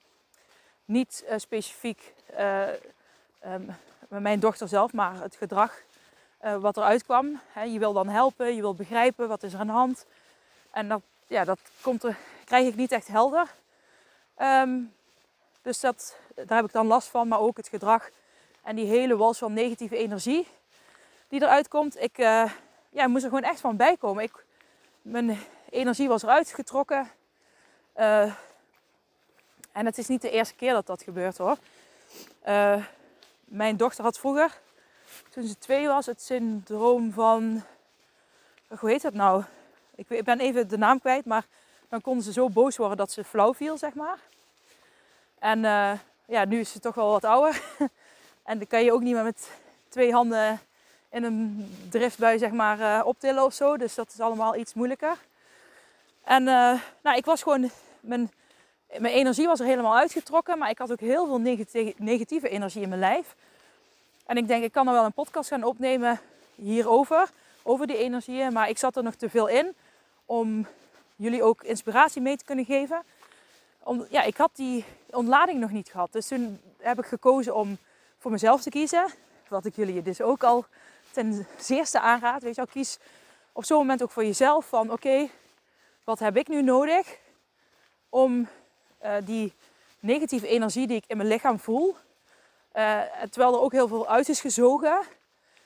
niet 0.84 1.24
specifiek 1.36 2.14
um, 3.46 3.76
mijn 4.08 4.40
dochter 4.40 4.68
zelf, 4.68 4.92
maar 4.92 5.22
het 5.22 5.36
gedrag 5.36 5.82
wat 6.60 6.76
eruit 6.76 7.04
kwam. 7.04 7.40
Je 7.66 7.78
wil 7.78 7.92
dan 7.92 8.08
helpen, 8.08 8.54
je 8.54 8.60
wil 8.60 8.74
begrijpen 8.74 9.28
wat 9.28 9.42
is 9.42 9.52
er 9.52 9.60
aan 9.60 9.66
de 9.66 9.72
hand. 9.72 10.06
En 10.70 10.88
dat 10.88 11.02
ja, 11.26 11.44
dat 11.44 11.58
komt 11.80 12.04
krijg 12.44 12.66
ik 12.66 12.74
niet 12.74 12.92
echt 12.92 13.06
helder. 13.06 13.54
Um, 14.38 14.94
dus 15.62 15.80
dat, 15.80 16.16
daar 16.34 16.56
heb 16.56 16.66
ik 16.66 16.72
dan 16.72 16.86
last 16.86 17.08
van, 17.08 17.28
maar 17.28 17.40
ook 17.40 17.56
het 17.56 17.68
gedrag 17.68 18.10
en 18.62 18.76
die 18.76 18.86
hele 18.86 19.16
wals 19.16 19.38
van 19.38 19.52
negatieve 19.52 19.96
energie 19.96 20.48
die 21.28 21.42
eruit 21.42 21.68
komt. 21.68 22.00
Ik 22.00 22.16
ja, 22.90 23.06
moest 23.06 23.22
er 23.22 23.28
gewoon 23.28 23.50
echt 23.50 23.60
van 23.60 23.76
bijkomen. 23.76 24.22
Ik, 24.24 24.44
mijn 25.02 25.38
energie 25.70 26.08
was 26.08 26.22
eruit 26.22 26.52
getrokken. 26.52 27.10
Uh, 27.96 28.34
en 29.72 29.86
het 29.86 29.98
is 29.98 30.06
niet 30.06 30.22
de 30.22 30.30
eerste 30.30 30.54
keer 30.54 30.72
dat 30.72 30.86
dat 30.86 31.02
gebeurt 31.02 31.38
hoor. 31.38 31.56
Uh, 32.48 32.84
mijn 33.44 33.76
dochter 33.76 34.04
had 34.04 34.18
vroeger, 34.18 34.60
toen 35.30 35.46
ze 35.46 35.58
twee 35.58 35.86
was, 35.86 36.06
het 36.06 36.22
syndroom 36.22 37.12
van 37.12 37.62
hoe 38.78 38.90
heet 38.90 39.02
dat 39.02 39.14
nou? 39.14 39.44
Ik, 39.94 40.24
ben 40.24 40.40
even 40.40 40.68
de 40.68 40.78
naam 40.78 41.00
kwijt, 41.00 41.24
maar 41.24 41.46
dan 41.88 42.00
konden 42.00 42.24
ze 42.24 42.32
zo 42.32 42.48
boos 42.48 42.76
worden 42.76 42.96
dat 42.96 43.10
ze 43.10 43.24
flauw 43.24 43.54
viel, 43.54 43.78
zeg 43.78 43.94
maar. 43.94 44.18
En 45.38 45.58
uh, 45.58 45.92
ja, 46.26 46.44
nu 46.44 46.60
is 46.60 46.72
ze 46.72 46.80
toch 46.80 46.94
wel 46.94 47.10
wat 47.10 47.24
ouder. 47.24 47.62
en 48.50 48.58
dan 48.58 48.66
kan 48.66 48.84
je 48.84 48.92
ook 48.92 49.00
niet 49.00 49.14
meer 49.14 49.24
met 49.24 49.50
twee 49.88 50.12
handen 50.12 50.60
in 51.10 51.24
een 51.24 51.70
driftbui 51.90 52.38
zeg 52.38 52.50
maar 52.50 53.04
optillen 53.04 53.44
of 53.44 53.54
zo. 53.54 53.76
Dus 53.76 53.94
dat 53.94 54.12
is 54.12 54.20
allemaal 54.20 54.56
iets 54.56 54.74
moeilijker. 54.74 55.18
En 56.24 56.42
uh, 56.42 56.80
nou, 57.02 57.16
ik 57.16 57.24
was 57.24 57.42
gewoon, 57.42 57.70
mijn, 58.00 58.30
mijn 58.98 59.14
energie 59.14 59.46
was 59.46 59.60
er 59.60 59.66
helemaal 59.66 59.96
uitgetrokken. 59.96 60.58
Maar 60.58 60.70
ik 60.70 60.78
had 60.78 60.92
ook 60.92 61.00
heel 61.00 61.26
veel 61.26 61.38
negatieve 61.96 62.48
energie 62.48 62.82
in 62.82 62.88
mijn 62.88 63.00
lijf. 63.00 63.34
En 64.26 64.36
ik 64.36 64.48
denk, 64.48 64.64
ik 64.64 64.72
kan 64.72 64.86
er 64.86 64.92
wel 64.92 65.04
een 65.04 65.12
podcast 65.12 65.48
gaan 65.48 65.64
opnemen 65.64 66.20
hierover. 66.54 67.30
Over 67.62 67.86
die 67.86 67.96
energieën. 67.96 68.52
Maar 68.52 68.68
ik 68.68 68.78
zat 68.78 68.96
er 68.96 69.02
nog 69.02 69.14
te 69.14 69.30
veel 69.30 69.46
in 69.46 69.74
om 70.26 70.66
jullie 71.16 71.42
ook 71.42 71.62
inspiratie 71.62 72.22
mee 72.22 72.36
te 72.36 72.44
kunnen 72.44 72.64
geven. 72.64 73.02
Om, 73.82 74.06
ja, 74.10 74.22
ik 74.22 74.36
had 74.36 74.50
die 74.54 74.84
ontlading 75.10 75.60
nog 75.60 75.70
niet 75.70 75.88
gehad. 75.88 76.12
Dus 76.12 76.28
toen 76.28 76.60
heb 76.78 76.98
ik 76.98 77.06
gekozen 77.06 77.54
om 77.54 77.78
voor 78.18 78.30
mezelf 78.30 78.62
te 78.62 78.70
kiezen. 78.70 79.06
Wat 79.48 79.64
ik 79.64 79.76
jullie 79.76 80.02
dus 80.02 80.20
ook 80.20 80.42
al 80.42 80.64
ten 81.10 81.46
zeerste 81.58 82.00
aanraad. 82.00 82.42
Weet 82.42 82.56
je 82.56 82.66
kies 82.72 82.98
op 83.52 83.64
zo'n 83.64 83.78
moment 83.78 84.02
ook 84.02 84.10
voor 84.10 84.24
jezelf 84.24 84.68
van 84.68 84.92
oké, 84.92 85.28
wat 86.04 86.18
heb 86.18 86.36
ik 86.36 86.48
nu 86.48 86.62
nodig 86.62 87.18
om 88.08 88.48
uh, 89.04 89.14
die 89.24 89.52
negatieve 90.00 90.46
energie 90.46 90.86
die 90.86 90.96
ik 90.96 91.04
in 91.06 91.16
mijn 91.16 91.28
lichaam 91.28 91.58
voel, 91.58 91.96
uh, 92.74 93.00
terwijl 93.30 93.54
er 93.54 93.60
ook 93.60 93.72
heel 93.72 93.88
veel 93.88 94.08
uit 94.08 94.28
is 94.28 94.40
gezogen. 94.40 95.02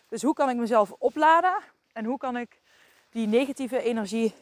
Dus 0.09 0.23
hoe 0.23 0.35
kan 0.35 0.51
ik 0.51 0.57
mezelf 0.57 0.93
opladen 0.99 1.55
en 1.93 2.05
hoe 2.05 2.19
kan 2.19 2.37
ik 2.37 2.59
die 3.11 3.27
negatieve 3.27 3.83
energie 3.83 4.35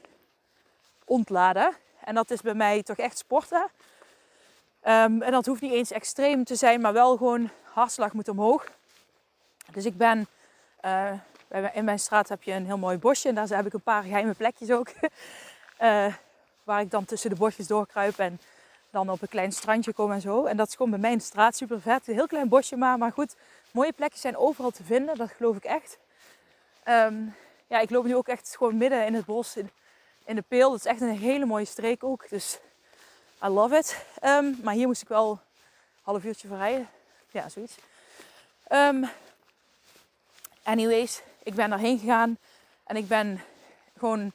ontladen? 1.04 1.76
En 2.04 2.14
dat 2.14 2.30
is 2.30 2.40
bij 2.40 2.54
mij 2.54 2.82
toch 2.82 2.96
echt 2.96 3.18
sporten. 3.18 3.70
Um, 4.86 5.22
en 5.22 5.30
dat 5.30 5.46
hoeft 5.46 5.60
niet 5.60 5.72
eens 5.72 5.90
extreem 5.90 6.44
te 6.44 6.54
zijn, 6.54 6.80
maar 6.80 6.92
wel 6.92 7.16
gewoon 7.16 7.50
hartslag 7.62 8.12
moet 8.12 8.28
omhoog. 8.28 8.70
Dus 9.72 9.84
ik 9.84 9.96
ben, 9.96 10.26
uh, 10.84 11.12
in 11.72 11.84
mijn 11.84 11.98
straat 11.98 12.28
heb 12.28 12.42
je 12.42 12.52
een 12.52 12.66
heel 12.66 12.78
mooi 12.78 12.98
bosje 12.98 13.28
en 13.28 13.34
daar 13.34 13.48
heb 13.48 13.66
ik 13.66 13.72
een 13.72 13.80
paar 13.80 14.02
geheime 14.02 14.34
plekjes 14.34 14.70
ook. 14.70 14.88
uh, 15.82 16.14
waar 16.64 16.80
ik 16.80 16.90
dan 16.90 17.04
tussen 17.04 17.30
de 17.30 17.36
bosjes 17.36 17.66
doorkruip 17.66 18.18
en 18.18 18.40
dan 18.90 19.10
op 19.10 19.22
een 19.22 19.28
klein 19.28 19.52
strandje 19.52 19.92
kom 19.92 20.12
en 20.12 20.20
zo. 20.20 20.44
En 20.44 20.56
dat 20.56 20.68
is 20.68 20.74
gewoon 20.74 20.90
bij 20.90 21.00
mij 21.00 21.10
in 21.10 21.18
de 21.18 21.24
straat 21.24 21.56
super 21.56 21.80
vet. 21.80 22.08
Een 22.08 22.14
heel 22.14 22.26
klein 22.26 22.48
bosje 22.48 22.76
maar, 22.76 22.98
maar 22.98 23.12
goed. 23.12 23.34
Mooie 23.70 23.92
plekjes 23.92 24.20
zijn 24.20 24.36
overal 24.36 24.70
te 24.70 24.84
vinden, 24.84 25.16
dat 25.16 25.30
geloof 25.30 25.56
ik 25.56 25.64
echt. 25.64 25.98
Um, 26.88 27.34
ja, 27.66 27.78
ik 27.78 27.90
loop 27.90 28.04
nu 28.04 28.16
ook 28.16 28.28
echt 28.28 28.56
gewoon 28.56 28.76
midden 28.76 29.06
in 29.06 29.14
het 29.14 29.24
bos, 29.24 29.56
in, 29.56 29.70
in 30.24 30.34
de 30.34 30.44
Peel. 30.48 30.70
Dat 30.70 30.78
is 30.78 30.86
echt 30.86 31.00
een 31.00 31.18
hele 31.18 31.44
mooie 31.44 31.64
streek 31.64 32.04
ook. 32.04 32.28
Dus 32.28 32.58
I 33.44 33.46
love 33.46 33.76
it. 33.76 34.04
Um, 34.22 34.58
maar 34.62 34.74
hier 34.74 34.86
moest 34.86 35.02
ik 35.02 35.08
wel 35.08 35.30
een 35.30 35.38
half 36.02 36.24
uurtje 36.24 36.48
voor 36.48 36.56
rijden. 36.56 36.88
Ja, 37.30 37.48
zoiets. 37.48 37.76
Um, 38.72 39.08
anyways, 40.62 41.22
ik 41.42 41.54
ben 41.54 41.70
daarheen 41.70 41.98
gegaan 41.98 42.38
en 42.84 42.96
ik 42.96 43.08
ben 43.08 43.40
gewoon 43.98 44.32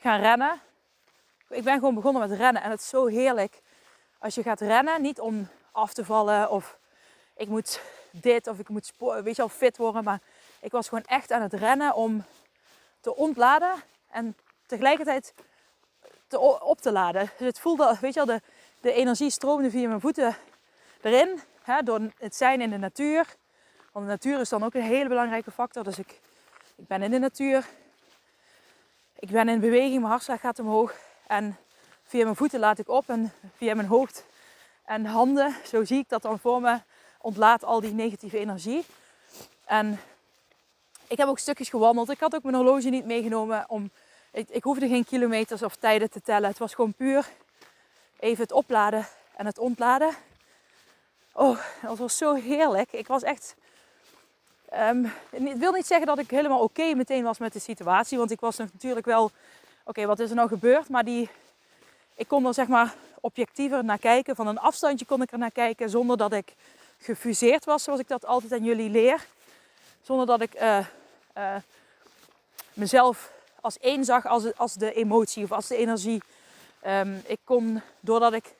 gaan 0.00 0.20
rennen. 0.20 0.60
Ik 1.48 1.64
ben 1.64 1.74
gewoon 1.74 1.94
begonnen 1.94 2.28
met 2.28 2.38
rennen 2.38 2.62
en 2.62 2.70
het 2.70 2.80
is 2.80 2.88
zo 2.88 3.06
heerlijk 3.06 3.60
als 4.18 4.34
je 4.34 4.42
gaat 4.42 4.60
rennen. 4.60 5.02
Niet 5.02 5.20
om 5.20 5.48
af 5.72 5.92
te 5.92 6.04
vallen 6.04 6.50
of 6.50 6.78
ik 7.36 7.48
moet 7.48 7.80
dit 8.10 8.46
of 8.46 8.58
ik 8.58 8.68
moet 8.68 8.92
weet 8.98 9.36
je 9.36 9.42
al 9.42 9.48
fit 9.48 9.76
worden. 9.76 10.04
Maar 10.04 10.20
ik 10.60 10.72
was 10.72 10.88
gewoon 10.88 11.04
echt 11.04 11.32
aan 11.32 11.42
het 11.42 11.52
rennen 11.52 11.94
om 11.94 12.24
te 13.00 13.16
ontladen 13.16 13.74
en 14.10 14.36
tegelijkertijd 14.66 15.34
te, 16.28 16.40
op 16.60 16.80
te 16.80 16.92
laden. 16.92 17.30
Dus 17.38 17.46
het 17.46 17.60
voelde, 17.60 17.96
weet 18.00 18.14
je 18.14 18.20
al, 18.20 18.26
de, 18.26 18.40
de 18.80 18.92
energie 18.92 19.30
stroomde 19.30 19.70
via 19.70 19.88
mijn 19.88 20.00
voeten 20.00 20.36
erin. 21.00 21.40
Hè, 21.62 21.82
door 21.82 22.00
het 22.18 22.36
zijn 22.36 22.60
in 22.60 22.70
de 22.70 22.76
natuur. 22.76 23.36
Want 23.92 24.06
de 24.06 24.12
natuur 24.12 24.40
is 24.40 24.48
dan 24.48 24.64
ook 24.64 24.74
een 24.74 24.82
hele 24.82 25.08
belangrijke 25.08 25.50
factor. 25.50 25.84
Dus 25.84 25.98
ik, 25.98 26.20
ik 26.76 26.86
ben 26.86 27.02
in 27.02 27.10
de 27.10 27.18
natuur. 27.18 27.66
Ik 29.18 29.30
ben 29.30 29.48
in 29.48 29.60
beweging, 29.60 29.94
mijn 29.94 30.10
hartslag 30.10 30.40
gaat 30.40 30.58
omhoog. 30.58 30.94
En 31.26 31.56
via 32.04 32.24
mijn 32.24 32.36
voeten 32.36 32.60
laat 32.60 32.78
ik 32.78 32.88
op 32.88 33.08
en 33.08 33.32
via 33.56 33.74
mijn 33.74 33.88
hoofd 33.88 34.24
en 34.84 35.04
handen, 35.04 35.54
zo 35.64 35.84
zie 35.84 35.98
ik 35.98 36.08
dat 36.08 36.22
dan 36.22 36.38
voor 36.38 36.60
me, 36.60 36.80
ontlaat 37.20 37.64
al 37.64 37.80
die 37.80 37.92
negatieve 37.92 38.38
energie. 38.38 38.84
En 39.64 40.00
ik 41.06 41.16
heb 41.16 41.28
ook 41.28 41.38
stukjes 41.38 41.68
gewandeld. 41.68 42.10
Ik 42.10 42.20
had 42.20 42.34
ook 42.34 42.42
mijn 42.42 42.54
horloge 42.54 42.88
niet 42.88 43.04
meegenomen 43.04 43.64
om. 43.68 43.90
Ik, 44.32 44.62
hoefde 44.62 44.88
geen 44.88 45.04
kilometers 45.04 45.62
of 45.62 45.76
tijden 45.76 46.10
te 46.10 46.22
tellen. 46.22 46.48
Het 46.48 46.58
was 46.58 46.74
gewoon 46.74 46.94
puur 46.94 47.28
even 48.18 48.42
het 48.42 48.52
opladen 48.52 49.06
en 49.36 49.46
het 49.46 49.58
ontladen. 49.58 50.14
Oh, 51.32 51.58
dat 51.82 51.98
was 51.98 52.16
zo 52.16 52.34
heerlijk. 52.34 52.92
Ik 52.92 53.06
was 53.06 53.22
echt. 53.22 53.54
Um, 54.74 55.12
ik 55.30 55.56
wil 55.56 55.72
niet 55.72 55.86
zeggen 55.86 56.06
dat 56.06 56.18
ik 56.18 56.30
helemaal 56.30 56.60
oké 56.60 56.94
meteen 56.94 57.22
was 57.22 57.38
met 57.38 57.52
de 57.52 57.58
situatie. 57.58 58.18
Want 58.18 58.30
ik 58.30 58.40
was 58.40 58.56
natuurlijk 58.56 59.06
wel. 59.06 59.30
Oké, 59.88 60.06
wat 60.06 60.18
is 60.18 60.30
er 60.30 60.36
nou 60.36 60.48
gebeurd? 60.48 60.88
Maar 60.88 61.04
die, 61.04 61.28
ik 62.14 62.28
kon 62.28 62.46
er 62.46 62.54
zeg 62.54 62.68
maar 62.68 62.94
objectiever 63.20 63.84
naar 63.84 63.98
kijken. 63.98 64.36
Van 64.36 64.46
een 64.46 64.58
afstandje 64.58 65.06
kon 65.06 65.22
ik 65.22 65.32
er 65.32 65.38
naar 65.38 65.50
kijken. 65.50 65.90
Zonder 65.90 66.16
dat 66.16 66.32
ik 66.32 66.54
gefuseerd 66.98 67.64
was, 67.64 67.82
zoals 67.82 68.00
ik 68.00 68.08
dat 68.08 68.26
altijd 68.26 68.52
aan 68.52 68.64
jullie 68.64 68.90
leer. 68.90 69.26
Zonder 70.02 70.26
dat 70.26 70.40
ik 70.40 70.54
uh, 70.54 70.86
uh, 71.36 71.56
mezelf 72.72 73.32
als 73.60 73.78
één 73.78 74.04
zag 74.04 74.26
als, 74.26 74.56
als 74.56 74.74
de 74.74 74.92
emotie 74.92 75.44
of 75.44 75.52
als 75.52 75.66
de 75.66 75.76
energie. 75.76 76.22
Um, 76.86 77.22
ik 77.26 77.38
kon, 77.44 77.82
doordat 78.00 78.32
ik 78.32 78.54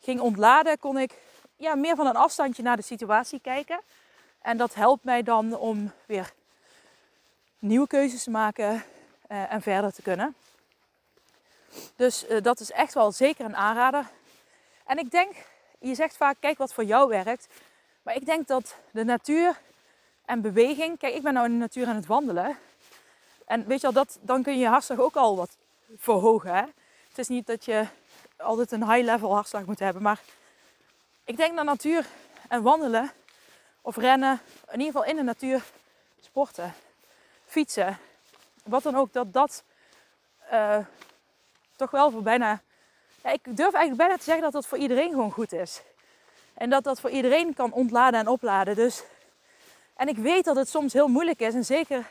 ging 0.00 0.20
ontladen, 0.20 0.78
kon 0.78 0.98
ik 0.98 1.12
ja, 1.56 1.74
meer 1.74 1.96
van 1.96 2.06
een 2.06 2.16
afstandje 2.16 2.62
naar 2.62 2.76
de 2.76 2.82
situatie 2.82 3.40
kijken. 3.40 3.80
En 4.42 4.56
dat 4.56 4.74
helpt 4.74 5.04
mij 5.04 5.22
dan 5.22 5.56
om 5.56 5.92
weer 6.06 6.32
nieuwe 7.58 7.86
keuzes 7.86 8.22
te 8.22 8.30
maken 8.30 8.84
uh, 9.28 9.52
en 9.52 9.62
verder 9.62 9.92
te 9.92 10.02
kunnen. 10.02 10.34
Dus 11.96 12.28
uh, 12.28 12.42
dat 12.42 12.60
is 12.60 12.70
echt 12.70 12.94
wel 12.94 13.12
zeker 13.12 13.44
een 13.44 13.56
aanrader. 13.56 14.10
En 14.86 14.98
ik 14.98 15.10
denk, 15.10 15.32
je 15.78 15.94
zegt 15.94 16.16
vaak, 16.16 16.36
kijk 16.40 16.58
wat 16.58 16.72
voor 16.72 16.84
jou 16.84 17.08
werkt. 17.08 17.46
Maar 18.02 18.14
ik 18.14 18.26
denk 18.26 18.46
dat 18.46 18.74
de 18.90 19.04
natuur 19.04 19.60
en 20.24 20.40
beweging. 20.40 20.98
Kijk, 20.98 21.14
ik 21.14 21.22
ben 21.22 21.32
nou 21.32 21.46
in 21.46 21.52
de 21.52 21.58
natuur 21.58 21.86
aan 21.86 21.96
het 21.96 22.06
wandelen. 22.06 22.58
En 23.46 23.66
weet 23.66 23.80
je 23.80 23.86
al, 23.86 23.92
dat, 23.92 24.18
dan 24.20 24.42
kun 24.42 24.52
je 24.52 24.58
je 24.58 24.68
hartslag 24.68 24.98
ook 24.98 25.16
al 25.16 25.36
wat 25.36 25.56
verhogen. 25.96 26.54
Hè? 26.54 26.62
Het 27.08 27.18
is 27.18 27.28
niet 27.28 27.46
dat 27.46 27.64
je 27.64 27.86
altijd 28.36 28.72
een 28.72 28.90
high 28.90 29.04
level 29.04 29.34
hartslag 29.34 29.64
moet 29.64 29.78
hebben. 29.78 30.02
Maar 30.02 30.20
ik 31.24 31.36
denk 31.36 31.56
dat 31.56 31.64
natuur 31.64 32.06
en 32.48 32.62
wandelen 32.62 33.12
of 33.82 33.96
rennen, 33.96 34.40
in 34.70 34.78
ieder 34.78 34.92
geval 34.92 35.04
in 35.04 35.16
de 35.16 35.22
natuur, 35.22 35.62
sporten, 36.20 36.74
fietsen, 37.46 37.98
wat 38.64 38.82
dan 38.82 38.96
ook, 38.96 39.12
dat 39.12 39.32
dat 39.32 39.62
uh, 40.52 40.78
toch 41.80 41.90
wel 41.90 42.10
voor 42.10 42.22
bijna. 42.22 42.60
Ja, 43.22 43.30
ik 43.30 43.40
durf 43.44 43.74
eigenlijk 43.74 43.96
bijna 43.96 44.16
te 44.16 44.24
zeggen 44.24 44.42
dat 44.42 44.52
dat 44.52 44.66
voor 44.66 44.78
iedereen 44.78 45.10
gewoon 45.10 45.30
goed 45.30 45.52
is. 45.52 45.82
En 46.54 46.70
dat 46.70 46.84
dat 46.84 47.00
voor 47.00 47.10
iedereen 47.10 47.54
kan 47.54 47.72
ontladen 47.72 48.20
en 48.20 48.28
opladen. 48.28 48.74
Dus 48.74 49.02
en 49.96 50.08
ik 50.08 50.16
weet 50.16 50.44
dat 50.44 50.56
het 50.56 50.68
soms 50.68 50.92
heel 50.92 51.08
moeilijk 51.08 51.40
is. 51.40 51.54
En 51.54 51.64
zeker 51.64 52.06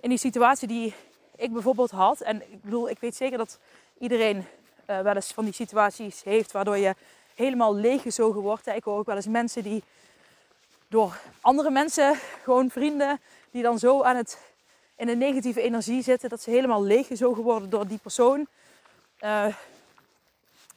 in 0.00 0.08
die 0.08 0.18
situatie 0.18 0.68
die 0.68 0.94
ik 1.36 1.52
bijvoorbeeld 1.52 1.90
had. 1.90 2.20
En 2.20 2.52
ik 2.52 2.62
bedoel, 2.62 2.88
ik 2.88 3.00
weet 3.00 3.16
zeker 3.16 3.38
dat 3.38 3.58
iedereen 3.98 4.36
uh, 4.36 5.00
wel 5.00 5.14
eens 5.14 5.32
van 5.32 5.44
die 5.44 5.54
situaties 5.54 6.22
heeft 6.22 6.52
waardoor 6.52 6.76
je 6.76 6.94
helemaal 7.34 7.74
leeggezogen 7.74 8.40
wordt. 8.40 8.66
Ik 8.66 8.84
hoor 8.84 8.98
ook 8.98 9.06
wel 9.06 9.16
eens 9.16 9.26
mensen 9.26 9.62
die 9.62 9.82
door 10.88 11.20
andere 11.40 11.70
mensen, 11.70 12.14
gewoon 12.42 12.70
vrienden, 12.70 13.20
die 13.50 13.62
dan 13.62 13.78
zo 13.78 14.02
aan 14.02 14.16
het, 14.16 14.38
in 14.96 15.08
een 15.08 15.18
negatieve 15.18 15.60
energie 15.60 16.02
zitten, 16.02 16.28
dat 16.28 16.42
ze 16.42 16.50
helemaal 16.50 16.82
leeggezogen 16.82 17.42
worden 17.42 17.70
door 17.70 17.86
die 17.86 17.98
persoon. 17.98 18.46
Uh, 19.20 19.54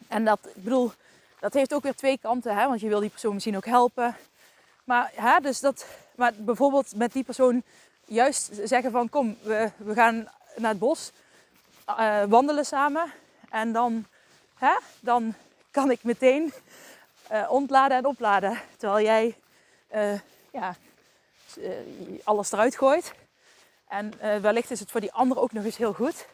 en 0.07 0.25
dat, 0.25 0.39
ik 0.55 0.63
bedoel, 0.63 0.91
dat 1.39 1.53
heeft 1.53 1.73
ook 1.73 1.83
weer 1.83 1.95
twee 1.95 2.17
kanten, 2.17 2.55
hè? 2.55 2.67
want 2.67 2.81
je 2.81 2.87
wil 2.87 2.99
die 2.99 3.09
persoon 3.09 3.33
misschien 3.33 3.55
ook 3.55 3.65
helpen. 3.65 4.15
Maar, 4.83 5.11
hè, 5.15 5.39
dus 5.39 5.59
dat, 5.59 5.85
maar 6.15 6.33
bijvoorbeeld 6.37 6.95
met 6.95 7.13
die 7.13 7.23
persoon 7.23 7.63
juist 8.05 8.49
zeggen 8.63 8.91
van 8.91 9.09
kom, 9.09 9.37
we, 9.41 9.71
we 9.77 9.93
gaan 9.93 10.27
naar 10.55 10.69
het 10.69 10.79
bos 10.79 11.11
uh, 11.89 12.23
wandelen 12.23 12.65
samen. 12.65 13.11
En 13.49 13.71
dan, 13.71 14.05
hè, 14.55 14.77
dan 14.99 15.33
kan 15.71 15.91
ik 15.91 16.03
meteen 16.03 16.53
uh, 17.31 17.51
ontladen 17.51 17.97
en 17.97 18.05
opladen. 18.05 18.59
Terwijl 18.77 19.05
jij 19.05 19.35
ja, 20.51 20.75
alles 22.23 22.51
eruit 22.51 22.77
gooit. 22.77 23.13
En 23.87 24.13
wellicht 24.41 24.71
is 24.71 24.79
het 24.79 24.91
voor 24.91 25.01
die 25.01 25.11
ander 25.11 25.39
ook 25.39 25.51
nog 25.51 25.63
eens 25.63 25.77
heel 25.77 25.93
goed. 25.93 26.25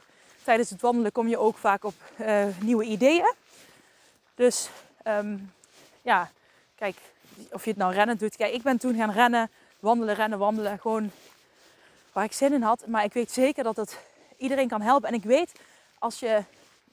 Tijdens 0.47 0.69
het 0.69 0.81
wandelen 0.81 1.11
kom 1.11 1.27
je 1.27 1.37
ook 1.37 1.57
vaak 1.57 1.83
op 1.83 1.93
nieuwe 2.59 2.83
ideeën. 2.83 3.33
Dus 4.35 4.69
um, 5.07 5.53
ja, 6.01 6.31
kijk, 6.75 6.95
of 7.51 7.63
je 7.63 7.69
het 7.69 7.79
nou 7.79 7.93
rennen 7.93 8.17
doet. 8.17 8.35
Kijk, 8.35 8.53
ik 8.53 8.61
ben 8.61 8.77
toen 8.77 8.95
gaan 8.95 9.11
rennen, 9.11 9.49
wandelen, 9.79 10.15
rennen, 10.15 10.39
wandelen. 10.39 10.79
Gewoon 10.79 11.11
waar 12.11 12.23
ik 12.23 12.33
zin 12.33 12.53
in 12.53 12.61
had. 12.61 12.87
Maar 12.87 13.03
ik 13.03 13.13
weet 13.13 13.31
zeker 13.31 13.63
dat 13.63 13.75
het 13.75 13.97
iedereen 14.37 14.67
kan 14.67 14.81
helpen. 14.81 15.09
En 15.09 15.15
ik 15.15 15.23
weet, 15.23 15.51
als 15.99 16.19
je 16.19 16.43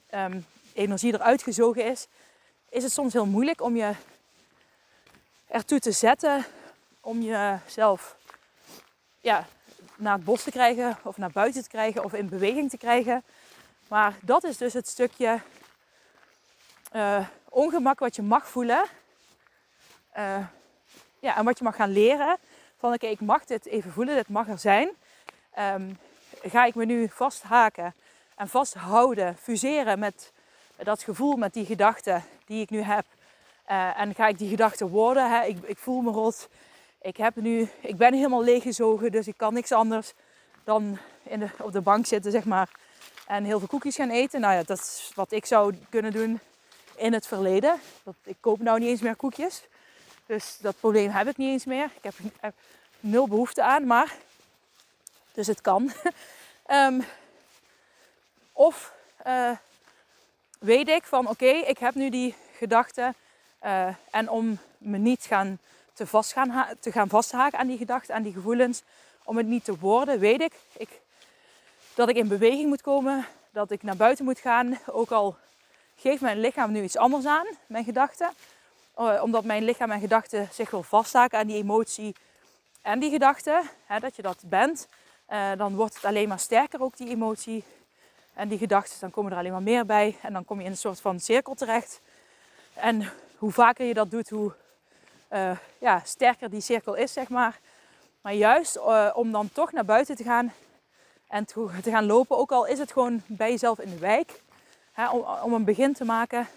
ehm, 0.07 0.41
energie 0.73 1.13
eruit 1.13 1.43
gezogen 1.43 1.85
is, 1.85 2.07
is 2.69 2.83
het 2.83 2.93
soms 2.93 3.13
heel 3.13 3.27
moeilijk 3.27 3.63
om 3.63 3.77
je 3.77 3.93
ertoe 5.47 5.79
te 5.79 5.93
zetten 5.93 6.45
om 7.01 7.23
jezelf 7.23 8.17
ja, 9.21 9.47
naar 9.97 10.15
het 10.15 10.25
bos 10.25 10.43
te 10.43 10.51
krijgen 10.51 10.97
of 11.03 11.17
naar 11.17 11.33
buiten 11.33 11.63
te 11.63 11.69
krijgen 11.69 12.05
of 12.05 12.13
in 12.13 12.29
beweging 12.29 12.71
te 12.71 12.79
krijgen. 12.79 13.25
Maar 13.89 14.15
dat 14.23 14.45
is 14.45 14.57
dus 14.57 14.73
het 14.73 14.89
stukje 14.89 15.41
uh, 16.95 17.27
ongemak 17.49 17.99
wat 17.99 18.17
je 18.17 18.23
mag 18.23 18.49
voelen. 18.49 18.85
Uh, 20.17 20.47
ja, 21.19 21.37
en 21.37 21.45
wat 21.45 21.59
je 21.59 21.65
mag 21.65 21.77
gaan 21.77 21.93
leren. 21.93 22.37
Van 22.79 22.93
oké, 22.93 23.07
ik 23.07 23.21
mag 23.21 23.45
dit 23.45 23.67
even 23.67 23.93
voelen, 23.93 24.15
dit 24.15 24.29
mag 24.29 24.49
er 24.49 24.59
zijn. 24.59 24.91
Um, 25.59 25.99
ga 26.43 26.65
ik 26.65 26.75
me 26.75 26.85
nu 26.85 27.09
vasthaken 27.09 27.95
en 28.37 28.49
vasthouden, 28.49 29.37
fuseren 29.37 29.99
met 29.99 30.33
dat 30.77 31.03
gevoel, 31.03 31.37
met 31.37 31.53
die 31.53 31.67
gedachten 31.67 32.25
die 32.47 32.63
ik 32.63 32.71
nu 32.71 32.81
heb. 32.81 33.05
Uh, 33.71 34.01
en 34.01 34.15
ga 34.15 34.27
ik 34.27 34.39
die 34.39 34.49
gedachten 34.49 34.89
worden. 34.89 35.31
Hè? 35.31 35.45
Ik, 35.45 35.59
ik, 35.63 35.79
voel 35.79 36.01
me 36.01 36.11
rot. 36.11 36.49
Ik, 37.01 37.17
heb 37.17 37.37
nu, 37.37 37.69
ik 37.81 37.97
ben 37.97 38.15
helemaal 38.15 38.45
leeggezogen, 38.45 39.13
dus 39.13 39.27
ik 39.27 39.37
kan 39.37 39.55
niks 39.55 39.73
anders 39.73 40.13
dan 40.65 40.99
in 41.23 41.39
de, 41.39 41.49
op 41.61 41.73
de 41.73 41.81
bank 41.81 42.07
zitten, 42.07 42.31
zeg 42.31 42.45
maar. 42.45 42.71
En 43.27 43.45
heel 43.45 43.59
veel 43.59 43.69
koekjes 43.69 43.97
gaan 43.97 44.11
eten. 44.11 44.41
Nou 44.41 44.55
ja, 44.55 44.63
dat 44.63 44.79
is 44.79 45.13
wat 45.15 45.33
ik 45.33 45.47
zou 45.47 45.75
kunnen 45.89 46.13
doen 46.13 46.41
in 46.97 47.13
het 47.13 47.27
verleden. 47.27 47.81
Dat, 48.03 48.15
ik 48.25 48.37
koop 48.41 48.61
nou 48.61 48.79
niet 48.79 48.89
eens 48.89 49.01
meer 49.01 49.17
koekjes. 49.17 49.63
Dus 50.27 50.57
dat 50.61 50.81
probleem 50.81 51.11
heb 51.11 51.29
ik 51.29 51.37
niet 51.37 51.51
eens 51.51 51.65
meer. 51.65 51.91
Ik 52.01 52.13
heb, 52.41 52.55
nul 53.01 53.29
behoefte 53.29 53.63
aan, 53.63 53.87
maar. 53.87 54.15
Dus 55.33 55.47
het 55.47 55.61
kan. 55.61 55.93
um, 56.71 57.05
of 58.53 58.93
uh, 59.27 59.51
weet 60.59 60.89
ik 60.89 61.05
van 61.05 61.29
oké, 61.29 61.47
ik 61.47 61.79
heb 61.79 61.95
nu 61.95 62.11
die 62.11 62.35
gedachte. 62.57 63.15
Uh, 63.65 63.89
en 64.11 64.29
om 64.31 64.59
me 64.79 64.99
niet 64.99 65.25
gaan 65.25 65.59
te, 65.93 66.07
vast 66.07 66.33
gaan, 66.33 66.67
te 66.81 66.93
gaan 66.93 67.09
vasthaken 67.09 67.59
aan 67.59 67.67
die 67.67 67.79
gedachten, 67.79 68.15
aan 68.15 68.23
die 68.23 68.33
gevoelens. 68.33 68.83
Om 69.25 69.37
het 69.37 69.47
niet 69.47 69.65
te 69.65 69.79
worden, 69.79 70.19
weet 70.19 70.41
ik, 70.41 70.53
ik 70.77 70.89
dat 71.95 72.09
ik 72.09 72.17
in 72.17 72.29
beweging 72.29 72.69
moet 72.69 72.83
komen. 72.83 73.27
Dat 73.51 73.71
ik 73.71 73.83
naar 73.83 73.97
buiten 73.97 74.25
moet 74.25 74.39
gaan. 74.39 74.79
Ook 74.87 75.11
al 75.11 75.37
geeft 75.97 76.21
mijn 76.21 76.41
lichaam 76.41 76.73
nu 76.73 76.83
iets 76.83 76.97
anders 76.97 77.27
aan, 77.27 77.47
mijn 77.67 77.85
gedachten. 77.85 78.31
Uh, 78.99 79.23
omdat 79.23 79.45
mijn 79.45 79.65
lichaam 79.65 79.91
en 79.91 80.01
gedachten 80.01 80.49
zich 80.53 80.71
wil 80.71 80.83
vasthaken 80.83 81.39
aan 81.39 81.47
die 81.47 81.57
emotie 81.57 82.15
en 82.83 82.99
die 82.99 83.11
gedachten. 83.11 83.63
Dat 84.01 84.17
je 84.17 84.23
dat 84.23 84.43
bent. 84.47 84.89
Uh, 85.31 85.51
dan 85.57 85.75
wordt 85.75 85.95
het 85.95 86.05
alleen 86.05 86.29
maar 86.29 86.39
sterker 86.39 86.83
ook 86.83 86.97
die 86.97 87.09
emotie 87.09 87.65
en 88.35 88.49
die 88.49 88.59
gedachten. 88.59 89.01
Dan 89.01 89.11
komen 89.11 89.33
er 89.33 89.39
alleen 89.39 89.53
maar 89.53 89.63
meer 89.63 89.87
bij. 89.87 90.17
En 90.23 90.33
dan 90.33 90.45
kom 90.45 90.59
je 90.59 90.65
in 90.65 90.71
een 90.71 90.77
soort 90.77 91.01
van 91.01 91.21
cirkel 91.21 91.55
terecht. 91.55 92.01
En 92.75 93.11
hoe 93.39 93.53
vaker 93.53 93.87
je 93.87 93.95
dat 93.95 94.11
doet, 94.11 94.31
hoe 94.31 94.53
uh, 95.33 95.51
ja, 95.79 96.03
sterker 96.05 96.51
die 96.51 96.61
cirkel 96.61 96.95
is, 96.95 97.13
zeg 97.13 97.29
maar. 97.29 97.59
Maar 98.21 98.35
juist 98.35 98.81
om 99.15 99.33
dan 99.33 99.51
toch 99.53 99.73
naar 99.73 99.85
buiten 99.85 100.17
te 100.17 100.23
gaan 100.23 100.53
en 101.35 101.45
te, 101.45 101.91
gaan 101.91 102.07
lopen, 102.07 102.39
ook 102.39 102.53
al 102.53 102.67
is 102.67 102.79
het 102.79 102.93
gewoon 102.93 103.23
bij 103.27 103.51
jezelf 103.51 103.79
in 103.79 103.91
de 103.91 103.99
wijk 103.99 104.41
hè, 104.93 105.11
om, 105.11 105.25
om 105.43 105.53
een 105.53 105.65
begin 105.65 105.93
te 105.93 106.05
maken, 106.05 106.49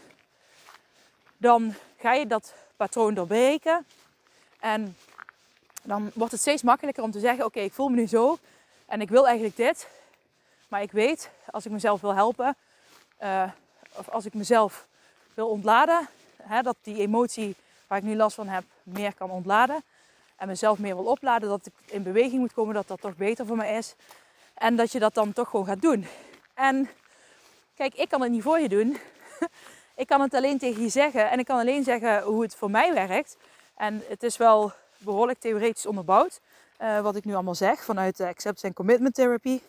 dan 1.38 1.74
ga 2.00 2.14
je 2.14 2.28
dat 2.28 2.54
patroon 2.76 3.14
doorbreken. 3.14 3.86
En 4.60 4.98
dan 5.84 6.12
wordt 6.14 6.32
het 6.32 6.42
steeds 6.42 6.62
makkelijker 6.62 7.04
om 7.04 7.12
te 7.12 7.20
zeggen: 7.20 7.46
Oké, 7.46 7.60
ik 7.60 7.74
voel 7.74 7.88
me 7.88 7.96
nu 7.96 8.08
zo 8.08 8.38
en 8.86 9.02
ik 9.02 9.10
wil 9.10 9.26
eigenlijk 9.26 9.56
dit. 9.56 9.88
Maar 10.68 10.82
ik 10.82 10.92
weet, 10.92 11.30
als 11.52 11.66
ik 11.66 11.72
mezelf 11.72 12.02
wil 12.02 12.16
helpen, 12.16 12.56
uh, 13.24 13.44
of 13.94 14.10
als 14.10 14.26
ik 14.26 14.34
mezelf 14.34 14.88
wil 15.34 15.48
ontladen, 15.50 16.08
hè, 16.44 16.62
dat 16.62 16.78
die 16.82 17.00
emotie 17.00 17.56
waar 17.88 17.98
ik 17.98 18.04
nu 18.04 18.16
last 18.16 18.36
van 18.36 18.48
heb, 18.48 18.64
meer 18.84 19.14
kan 19.14 19.30
ontladen. 19.30 19.84
En 20.36 20.48
mezelf 20.48 20.80
meer 20.80 20.96
wil 20.96 21.06
opladen, 21.06 21.50
dat 21.50 21.66
ik 21.66 21.74
in 21.86 22.04
beweging 22.04 22.40
moet 22.40 22.54
komen, 22.54 22.74
dat 22.74 22.88
dat 22.88 23.02
toch 23.02 23.16
beter 23.16 23.46
voor 23.46 23.58
me 23.58 23.68
is. 23.68 23.96
En 24.58 24.76
dat 24.76 24.92
je 24.92 25.00
dat 25.00 25.14
dan 25.14 25.34
toch 25.34 25.50
gewoon 25.50 25.66
gaat 25.66 25.82
doen. 25.82 26.08
En 26.54 26.90
Kijk, 27.78 27.96
ik 27.96 28.10
kan 28.10 28.22
het 28.22 28.32
niet 28.32 28.44
voor 28.44 28.60
je 28.60 28.70
doen. 28.70 28.98
ik 29.96 30.08
kan 30.08 30.22
het 30.22 30.34
alleen 30.34 30.58
tegen 30.58 30.82
je 30.82 30.90
zeggen. 30.90 31.30
En 31.30 31.40
ik 31.40 31.46
kan 31.46 31.60
alleen 31.60 31.84
zeggen 31.84 32.22
hoe 32.22 32.42
het 32.42 32.56
voor 32.56 32.72
mij 32.72 32.94
werkt. 32.94 33.38
En 33.76 34.04
het 34.08 34.24
is 34.24 34.38
wel 34.38 34.72
behoorlijk 34.98 35.40
theoretisch 35.40 35.86
onderbouwd. 35.86 36.40
Uh, 36.82 37.00
wat 37.00 37.16
ik 37.16 37.26
nu 37.26 37.34
allemaal 37.34 37.56
zeg 37.56 37.84
vanuit 37.84 38.18
de 38.18 38.24
Acceptance 38.24 38.66
and 38.66 38.76
Commitment 38.76 39.16
Therapy. 39.16 39.62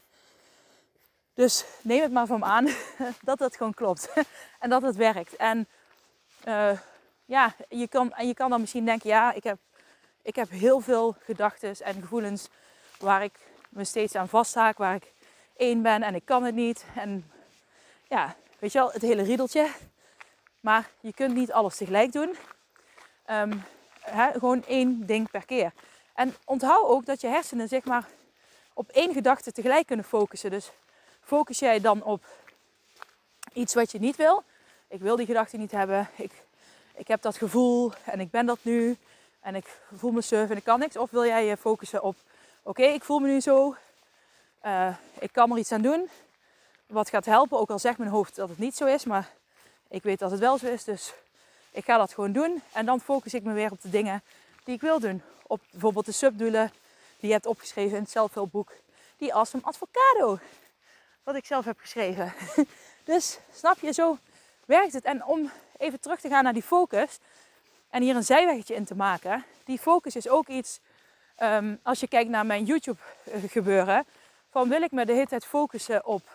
Dus 1.35 1.65
neem 1.83 2.03
het 2.03 2.13
maar 2.13 2.27
van 2.27 2.39
me 2.39 2.45
aan 2.45 2.69
dat 3.23 3.39
het 3.39 3.57
gewoon 3.57 3.75
klopt. 3.75 4.13
en 4.61 4.71
dat 4.71 4.83
het 4.83 4.97
werkt. 4.97 5.37
En 5.37 5.69
uh, 6.45 6.79
ja, 7.25 7.55
je 7.69 7.89
kan, 7.89 8.13
en 8.13 8.27
je 8.27 8.35
kan 8.35 8.51
dan 8.51 8.61
misschien 8.61 8.85
denken, 8.85 9.09
ja, 9.09 9.33
ik 9.33 9.45
heb, 9.45 9.59
ik 10.23 10.37
heb 10.37 10.51
heel 10.51 10.81
veel 10.81 11.17
gedachten 11.19 11.77
en 11.81 12.01
gevoelens 12.01 12.49
waar 12.99 13.23
ik 13.23 13.39
me 13.69 13.85
steeds 13.85 14.15
aan 14.15 14.29
vasthaak, 14.29 14.79
waar 14.79 14.95
ik 14.95 15.13
één 15.57 15.83
ben 15.83 16.03
en 16.03 16.15
ik 16.15 16.25
kan 16.25 16.45
het 16.45 16.55
niet. 16.55 16.85
En 16.95 17.31
ja, 18.09 18.37
weet 18.59 18.73
je 18.73 18.79
wel, 18.79 18.91
het 18.93 19.03
hele 19.03 19.23
riedeltje. 19.23 19.69
Maar 20.61 20.91
je 21.01 21.13
kunt 21.13 21.35
niet 21.35 21.53
alles 21.53 21.77
tegelijk 21.77 22.13
doen. 22.13 22.37
Um, 23.31 23.65
gewoon 24.33 24.65
één 24.65 25.07
ding 25.07 25.31
per 25.31 25.45
keer. 25.45 25.73
En 26.15 26.35
onthoud 26.45 26.87
ook 26.87 27.07
dat 27.07 27.21
je 27.21 27.27
hersenen 27.27 27.69
zeg 27.69 27.85
maar 27.85 28.09
op 28.75 28.89
één 28.89 29.13
gedachte 29.13 29.53
tegelijk 29.53 29.87
kunnen 29.87 30.05
focussen. 30.05 30.51
Dus 30.51 30.71
focus 31.21 31.59
jij 31.59 31.81
dan 31.81 32.03
op 32.03 32.25
iets 33.53 33.75
wat 33.75 33.93
je 33.93 33.99
niet 33.99 34.17
wil. 34.17 34.43
Ik 34.89 35.01
wil 35.01 35.17
die 35.17 35.27
gedachte 35.27 35.57
niet 35.57 35.71
hebben. 35.71 36.09
Ik, 36.17 36.33
ik 36.95 37.09
heb 37.09 37.23
dat 37.23 37.37
gevoel 37.37 37.93
en 38.05 38.21
ik 38.21 38.31
ben 38.31 38.47
dat 38.47 38.59
nu. 38.63 38.97
En 39.41 39.55
ik 39.55 39.81
voel 39.97 40.11
me 40.11 40.21
surf 40.21 40.51
en 40.51 40.57
ik 40.57 40.65
kan 40.65 40.79
niks. 40.79 40.97
Of 40.97 41.11
wil 41.11 41.25
jij 41.25 41.45
je 41.45 41.57
focussen 41.57 42.03
op, 42.03 42.17
oké, 42.69 42.83
ik 42.83 43.05
voel 43.05 43.19
me 43.19 43.29
nu 43.29 43.41
zo. 43.41 43.77
Uh, 44.65 44.97
ik 45.19 45.33
kan 45.33 45.51
er 45.51 45.59
iets 45.59 45.73
aan 45.73 45.83
doen 45.83 46.09
wat 46.87 47.09
gaat 47.09 47.25
helpen. 47.25 47.59
Ook 47.59 47.71
al 47.71 47.79
zegt 47.79 47.99
mijn 47.99 48.11
hoofd 48.11 48.35
dat 48.37 48.49
het 48.49 48.59
niet 48.59 48.77
zo 48.77 48.85
is, 48.85 49.05
maar 49.05 49.31
ik 49.89 50.03
weet 50.03 50.19
dat 50.19 50.31
het 50.31 50.41
wel 50.41 50.59
zo 50.59 50.67
is. 50.67 50.85
Dus 50.85 51.13
ik 51.71 51.85
ga 51.85 51.97
dat 51.97 52.13
gewoon 52.13 52.33
doen. 52.33 52.63
En 52.73 52.87
dan 52.87 53.01
focus 53.01 53.35
ik 53.35 53.43
me 53.43 53.53
weer 53.53 53.71
op 53.71 53.83
de 53.83 53.91
dingen 53.91 54.23
die 54.65 54.75
ik 54.75 54.81
wil 54.81 55.01
doen. 55.01 55.23
Op 55.47 55.61
bijvoorbeeld 55.71 56.07
de 56.07 56.13
subdoelen 56.13 56.73
die 57.19 57.29
je 57.29 57.35
hebt 57.35 57.47
opgeschreven 57.47 57.97
in 57.97 58.03
het 58.03 58.11
zelfhulpboek. 58.11 58.73
Die 59.17 59.35
Awesome 59.35 59.65
Advocado. 59.65 60.39
Wat 61.23 61.35
ik 61.35 61.47
zelf 61.47 61.65
heb 61.65 61.79
geschreven. 61.79 62.33
dus 63.05 63.39
snap 63.55 63.79
je, 63.81 63.93
zo 63.93 64.19
werkt 64.65 64.93
het. 64.93 65.05
En 65.05 65.25
om 65.25 65.51
even 65.77 66.01
terug 66.01 66.21
te 66.21 66.29
gaan 66.29 66.45
naar 66.45 66.53
die 66.53 66.63
focus. 66.63 67.19
En 67.91 68.03
hier 68.03 68.17
een 68.17 68.25
zijweggetje 68.25 68.75
in 68.75 68.85
te 68.85 68.97
maken. 68.97 69.45
Die 69.65 69.79
focus 69.79 70.17
is 70.17 70.29
ook 70.29 70.49
iets, 70.49 70.81
um, 71.43 71.79
als 71.83 72.01
je 72.01 72.09
kijkt 72.09 72.31
naar 72.31 72.47
mijn 72.47 72.65
YouTube 72.65 73.01
gebeuren. 73.49 74.05
Van 74.51 74.69
wil 74.69 74.83
ik 74.83 74.91
me 74.91 75.07
de 75.07 75.13
hele 75.13 75.27
tijd 75.27 75.45
focussen 75.45 76.07
op 76.07 76.29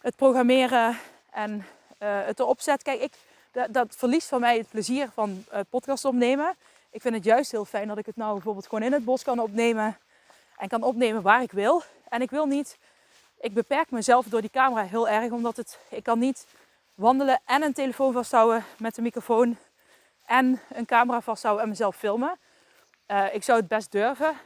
het 0.00 0.16
programmeren 0.16 0.98
en 1.30 1.66
uh, 2.02 2.24
het 2.24 2.40
erop 2.40 2.60
zetten. 2.60 2.84
Kijk, 2.84 3.00
ik, 3.00 3.12
dat, 3.52 3.72
dat, 3.72 3.96
verliest 3.96 4.28
van 4.28 4.40
mij 4.40 4.58
het 4.58 4.68
plezier 4.68 5.10
van 5.14 5.44
uh, 5.52 5.60
podcast 5.70 6.04
opnemen. 6.04 6.54
Ik 6.90 7.00
vind 7.00 7.14
het 7.14 7.24
juist 7.24 7.50
heel 7.50 7.64
fijn 7.64 7.88
dat 7.88 7.98
ik 7.98 8.06
het 8.06 8.16
nou 8.16 8.32
bijvoorbeeld 8.32 8.66
gewoon 8.68 8.84
in 8.84 8.92
het 8.92 9.04
bos 9.04 9.22
kan 9.22 9.38
opnemen. 9.38 9.98
En 10.56 10.68
kan 10.68 10.82
opnemen 10.82 11.22
waar 11.22 11.42
ik 11.42 11.52
wil. 11.52 11.82
En 12.08 12.22
ik 12.22 12.30
wil 12.30 12.46
niet, 12.46 12.78
ik 13.40 13.54
beperk 13.54 13.90
mezelf 13.90 14.26
door 14.26 14.40
die 14.40 14.50
camera 14.50 14.82
heel 14.82 15.08
erg. 15.08 15.30
Omdat 15.30 15.56
het, 15.56 15.78
ik 15.88 16.02
kan 16.02 16.18
niet 16.18 16.46
wandelen 16.94 17.40
en 17.44 17.62
een 17.62 17.72
telefoon 17.72 18.12
vasthouden 18.12 18.64
met 18.78 18.96
een 18.96 19.02
microfoon. 19.02 19.56
En 20.26 20.60
een 20.68 20.86
camera 20.86 21.20
vasthouden 21.20 21.62
en 21.62 21.70
mezelf 21.70 21.96
filmen. 21.96 22.38
Uh, 23.10 23.34
ik 23.34 23.42
zou 23.42 23.58
het 23.58 23.68
best 23.68 23.92
durven. 23.92 24.36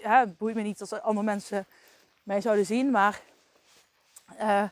Het 0.00 0.38
boeit 0.38 0.54
me 0.54 0.62
niet 0.62 0.80
als 0.80 0.92
andere 0.92 1.26
mensen 1.26 1.66
mij 2.22 2.40
zouden 2.40 2.66
zien. 2.66 2.90
Maar 2.90 3.20
uh, 4.40 4.62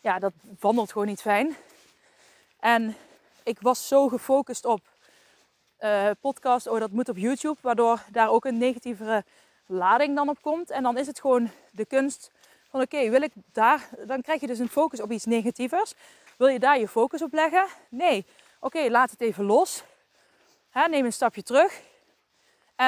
ja, 0.00 0.18
dat 0.18 0.32
wandelt 0.60 0.92
gewoon 0.92 1.06
niet 1.06 1.20
fijn. 1.20 1.56
En 2.60 2.96
ik 3.42 3.60
was 3.60 3.88
zo 3.88 4.08
gefocust 4.08 4.64
op 4.64 4.80
uh, 5.80 6.10
podcast, 6.20 6.66
oh 6.66 6.80
dat 6.80 6.90
moet 6.90 7.08
op 7.08 7.16
YouTube, 7.16 7.58
waardoor 7.60 8.02
daar 8.10 8.30
ook 8.30 8.44
een 8.44 8.58
negatievere 8.58 9.24
lading 9.66 10.16
dan 10.16 10.28
op 10.28 10.42
komt. 10.42 10.70
En 10.70 10.82
dan 10.82 10.98
is 10.98 11.06
het 11.06 11.20
gewoon 11.20 11.50
de 11.70 11.84
kunst 11.84 12.30
van 12.70 12.80
oké, 12.80 13.10
wil 13.10 13.22
ik 13.22 13.32
daar, 13.52 13.88
dan 14.06 14.22
krijg 14.22 14.40
je 14.40 14.46
dus 14.46 14.58
een 14.58 14.68
focus 14.68 15.00
op 15.00 15.10
iets 15.10 15.24
negatievers. 15.24 15.94
Wil 16.36 16.48
je 16.48 16.58
daar 16.58 16.78
je 16.78 16.88
focus 16.88 17.22
op 17.22 17.32
leggen? 17.32 17.66
Nee. 17.88 18.26
Oké, 18.60 18.88
laat 18.88 19.10
het 19.10 19.20
even 19.20 19.44
los. 19.44 19.82
Hè, 20.70 20.88
neem 20.88 21.04
een 21.04 21.12
stapje 21.12 21.42
terug. 21.42 21.80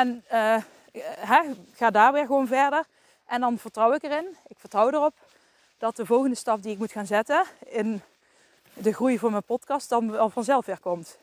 En 0.00 0.24
hè, 1.16 1.40
ga 1.74 1.90
daar 1.90 2.12
weer 2.12 2.26
gewoon 2.26 2.46
verder. 2.46 2.84
En 3.26 3.40
dan 3.40 3.58
vertrouw 3.58 3.92
ik 3.92 4.02
erin. 4.02 4.36
Ik 4.46 4.56
vertrouw 4.58 4.88
erop 4.88 5.14
dat 5.78 5.96
de 5.96 6.06
volgende 6.06 6.36
stap 6.36 6.62
die 6.62 6.72
ik 6.72 6.78
moet 6.78 6.92
gaan 6.92 7.06
zetten 7.06 7.44
in 7.66 8.02
de 8.72 8.92
groei 8.92 9.18
voor 9.18 9.30
mijn 9.30 9.42
podcast 9.42 9.88
dan 9.88 10.10
wel 10.10 10.30
vanzelf 10.30 10.66
weer 10.66 10.80
komt. 10.80 11.18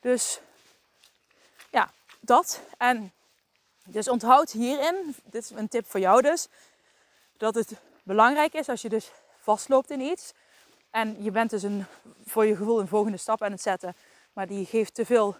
Dus 0.00 0.40
ja, 1.70 1.90
dat. 2.20 2.60
En 2.76 3.12
dus 3.84 4.08
onthoud 4.08 4.50
hierin, 4.50 5.14
dit 5.24 5.42
is 5.42 5.50
een 5.50 5.68
tip 5.68 5.86
voor 5.86 6.00
jou 6.00 6.22
dus, 6.22 6.48
dat 7.36 7.54
het 7.54 7.72
belangrijk 8.02 8.54
is 8.54 8.68
als 8.68 8.82
je 8.82 8.88
dus 8.88 9.10
vastloopt 9.40 9.90
in 9.90 10.00
iets. 10.00 10.32
En 10.90 11.22
je 11.22 11.30
bent 11.30 11.50
dus 11.50 11.62
een, 11.62 11.84
voor 12.26 12.46
je 12.46 12.56
gevoel 12.56 12.80
een 12.80 12.88
volgende 12.88 13.18
stap 13.18 13.42
aan 13.42 13.52
het 13.52 13.62
zetten. 13.62 13.94
Maar 14.32 14.46
die 14.46 14.66
geeft 14.66 14.94
te 14.94 15.06
veel 15.06 15.36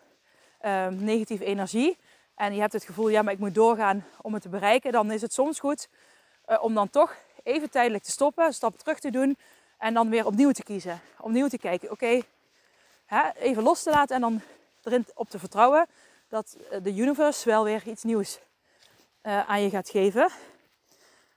ehm, 0.61 1.05
negatieve 1.05 1.45
energie. 1.45 1.99
En 2.39 2.55
je 2.55 2.61
hebt 2.61 2.73
het 2.73 2.85
gevoel, 2.85 3.09
ja, 3.09 3.23
maar 3.23 3.33
ik 3.33 3.39
moet 3.39 3.55
doorgaan 3.55 4.05
om 4.23 4.33
het 4.33 4.43
te 4.43 4.49
bereiken. 4.49 4.93
Dan 4.93 5.11
is 5.11 5.23
het 5.23 5.33
soms 5.33 5.59
goed 5.59 5.89
uh, 6.49 6.63
om 6.63 6.75
dan 6.75 6.91
toch 6.91 7.17
even 7.43 7.71
tijdelijk 7.71 8.05
te 8.05 8.11
stoppen, 8.11 8.55
stap 8.55 8.79
terug 8.79 8.99
te 8.99 9.11
doen. 9.11 9.37
En 9.79 9.95
dan 9.95 10.11
weer 10.11 10.27
opnieuw 10.27 10.51
te 10.51 10.63
kiezen. 10.63 11.01
Opnieuw 11.21 11.49
te 11.49 11.59
kijken, 11.59 11.91
oké, 11.91 12.21
even 13.35 13.63
los 13.63 13.83
te 13.83 13.91
laten 13.91 14.15
en 14.15 14.21
dan 14.21 14.41
erin 14.83 15.07
op 15.15 15.29
te 15.29 15.39
vertrouwen 15.39 15.87
dat 16.29 16.57
eh, 16.71 16.83
de 16.83 16.95
universe 16.95 17.49
wel 17.49 17.65
weer 17.65 17.87
iets 17.87 18.03
nieuws 18.03 18.39
uh, 19.23 19.49
aan 19.49 19.63
je 19.63 19.71
gaat 19.71 19.89
geven. 19.89 20.31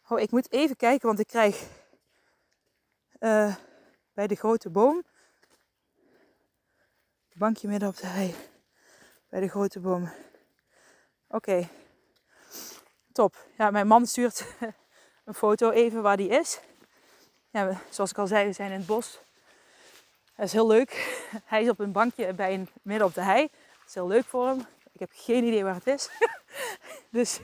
Oh, 0.07 0.19
ik 0.19 0.31
moet 0.31 0.51
even 0.51 0.75
kijken, 0.75 1.07
want 1.07 1.19
ik 1.19 1.27
krijg 1.27 1.67
bij 4.13 4.27
de 4.27 4.35
grote 4.35 4.69
boom. 4.69 5.03
Bankje 7.33 7.67
midden 7.67 7.89
op 7.89 7.97
de 7.97 8.07
hei. 8.07 8.35
Bij 9.29 9.39
de 9.39 9.47
grote 9.47 9.79
boom. 9.79 10.11
Oké. 11.31 11.67
Top. 13.13 13.45
Ja, 13.57 13.71
mijn 13.71 13.87
man 13.87 14.05
stuurt 14.05 14.45
een 15.25 15.33
foto 15.33 15.69
even 15.69 16.01
waar 16.01 16.17
die 16.17 16.29
is. 16.29 16.59
Ja, 17.49 17.81
zoals 17.89 18.11
ik 18.11 18.17
al 18.17 18.27
zei, 18.27 18.45
we 18.45 18.53
zijn 18.53 18.71
in 18.71 18.77
het 18.77 18.85
bos. 18.85 19.19
Dat 20.35 20.45
is 20.45 20.51
heel 20.51 20.67
leuk. 20.67 21.19
Hij 21.45 21.63
is 21.63 21.69
op 21.69 21.79
een 21.79 21.91
bankje 21.91 22.33
bij 22.33 22.53
een, 22.53 22.69
midden 22.81 23.07
op 23.07 23.13
de 23.13 23.21
hei. 23.21 23.41
Dat 23.41 23.87
is 23.87 23.93
heel 23.93 24.07
leuk 24.07 24.25
voor 24.25 24.47
hem. 24.47 24.65
Ik 24.91 24.99
heb 24.99 25.11
geen 25.13 25.43
idee 25.43 25.63
waar 25.63 25.75
het 25.75 25.87
is. 25.87 26.09
dus 27.09 27.39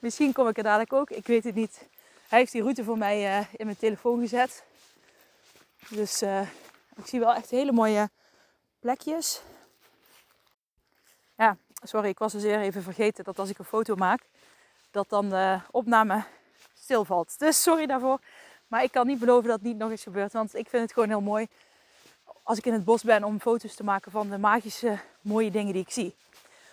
misschien 0.00 0.32
kom 0.32 0.48
ik 0.48 0.56
er 0.56 0.62
dadelijk 0.62 0.92
ook. 0.92 1.10
Ik 1.10 1.26
weet 1.26 1.44
het 1.44 1.54
niet. 1.54 1.88
Hij 2.28 2.38
heeft 2.38 2.52
die 2.52 2.62
route 2.62 2.84
voor 2.84 2.98
mij 2.98 3.38
uh, 3.38 3.46
in 3.56 3.64
mijn 3.64 3.78
telefoon 3.78 4.20
gezet. 4.20 4.64
Dus 5.88 6.22
uh, 6.22 6.40
ik 6.96 7.06
zie 7.06 7.20
wel 7.20 7.34
echt 7.34 7.50
hele 7.50 7.72
mooie 7.72 8.10
plekjes. 8.80 9.42
Ja, 11.36 11.56
sorry, 11.82 12.08
ik 12.08 12.18
was 12.18 12.32
dus 12.32 12.42
weer 12.42 12.60
even 12.60 12.82
vergeten 12.82 13.24
dat 13.24 13.38
als 13.38 13.48
ik 13.48 13.58
een 13.58 13.64
foto 13.64 13.94
maak, 13.94 14.20
dat 14.90 15.08
dan 15.08 15.28
de 15.28 15.58
opname 15.70 16.24
stilvalt. 16.74 17.38
Dus 17.38 17.62
sorry 17.62 17.86
daarvoor. 17.86 18.20
Maar 18.66 18.82
ik 18.82 18.92
kan 18.92 19.06
niet 19.06 19.18
beloven 19.18 19.48
dat 19.48 19.58
het 19.58 19.66
niet 19.66 19.76
nog 19.76 19.90
eens 19.90 20.02
gebeurt. 20.02 20.32
Want 20.32 20.54
ik 20.54 20.68
vind 20.68 20.82
het 20.82 20.92
gewoon 20.92 21.08
heel 21.08 21.20
mooi 21.20 21.48
als 22.42 22.58
ik 22.58 22.66
in 22.66 22.72
het 22.72 22.84
bos 22.84 23.02
ben 23.02 23.24
om 23.24 23.40
foto's 23.40 23.74
te 23.74 23.84
maken 23.84 24.10
van 24.10 24.28
de 24.28 24.38
magische 24.38 24.98
mooie 25.20 25.50
dingen 25.50 25.72
die 25.72 25.82
ik 25.82 25.90
zie. 25.90 26.14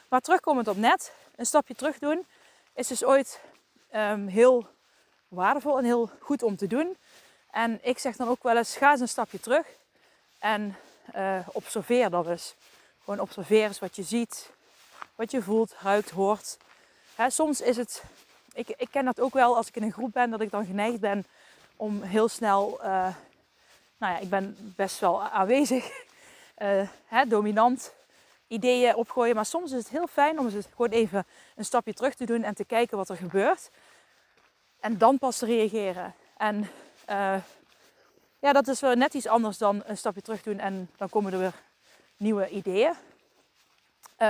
Maar 0.10 0.22
terugkomend 0.22 0.68
op 0.68 0.78
net, 0.78 1.14
een 1.36 1.46
stapje 1.46 1.76
terug 1.76 2.00
doen, 2.00 2.26
is 2.74 2.88
dus 2.88 3.04
ooit 3.04 3.40
um, 3.96 4.28
heel 4.28 4.68
waardevol 5.28 5.78
en 5.78 5.84
heel 5.84 6.10
goed 6.20 6.44
om 6.44 6.56
te 6.56 6.68
doen. 6.68 6.98
En 7.52 7.80
ik 7.82 8.00
zeg 8.00 8.16
dan 8.16 8.28
ook 8.28 8.44
wel 8.44 8.58
eens, 8.58 8.76
ga 8.76 8.92
eens 8.92 9.00
een 9.02 9.08
stapje 9.08 9.40
terug 9.40 9.66
en 10.40 10.76
uh, 11.16 11.48
observeer 11.52 12.10
dat 12.10 12.28
eens. 12.28 12.56
Gewoon 13.04 13.20
observeer 13.20 13.64
eens 13.64 13.80
wat 13.80 13.96
je 13.96 14.04
ziet, 14.04 14.52
wat 15.16 15.32
je 15.32 15.42
voelt, 15.42 15.76
ruikt, 15.82 16.10
hoort. 16.10 16.58
Soms 17.28 17.62
is 17.62 17.78
het, 17.78 18.04
ik, 18.54 18.70
ik 18.70 18.88
ken 18.92 19.06
dat 19.06 19.20
ook 19.20 19.34
wel 19.34 19.56
als 19.56 19.68
ik 19.68 19.76
in 19.76 19.84
een 19.84 19.92
groep 19.92 20.14
ben, 20.14 20.30
dat 20.30 20.42
ik 20.42 20.52
dan 20.52 20.66
geneigd 20.66 21.00
ben 21.00 21.26
om 21.76 22.02
heel 22.02 22.28
snel, 22.28 22.80
uh, 22.80 22.86
nou 23.98 24.14
ja, 24.14 24.18
ik 24.18 24.30
ben 24.30 24.74
best 24.76 25.00
wel 25.00 25.24
aanwezig, 25.24 25.92
hè, 27.06 27.26
dominant 27.28 27.94
ideeën 28.48 28.96
opgooien. 28.96 29.36
Maar 29.36 29.46
soms 29.46 29.72
is 29.72 29.78
het 29.78 29.90
heel 29.90 30.08
fijn 30.08 30.40
om 30.40 30.46
eens 30.46 30.66
gewoon 30.76 30.92
even 30.92 31.26
een 31.56 31.66
stapje 31.66 31.94
terug 31.94 32.16
te 32.16 32.26
doen 32.26 32.44
en 32.44 32.56
te 32.56 32.66
kijken 32.66 32.98
wat 32.98 33.10
er 33.10 33.18
gebeurt. 33.18 33.70
En 34.80 34.98
dan 34.98 35.18
pas 35.18 35.38
te 35.38 35.46
reageren. 35.46 36.14
En 36.38 36.70
uh, 37.10 37.36
ja, 38.40 38.54
dat 38.54 38.68
is 38.68 38.80
wel 38.80 38.96
net 38.96 39.14
iets 39.14 39.28
anders 39.28 39.58
dan 39.58 39.84
een 39.86 39.98
stapje 39.98 40.22
terug 40.22 40.44
doen 40.44 40.60
en 40.60 40.90
dan 40.98 41.10
komen 41.10 41.34
er 41.34 41.40
weer 41.40 41.54
nieuwe 42.18 42.50
ideeën. 42.50 42.94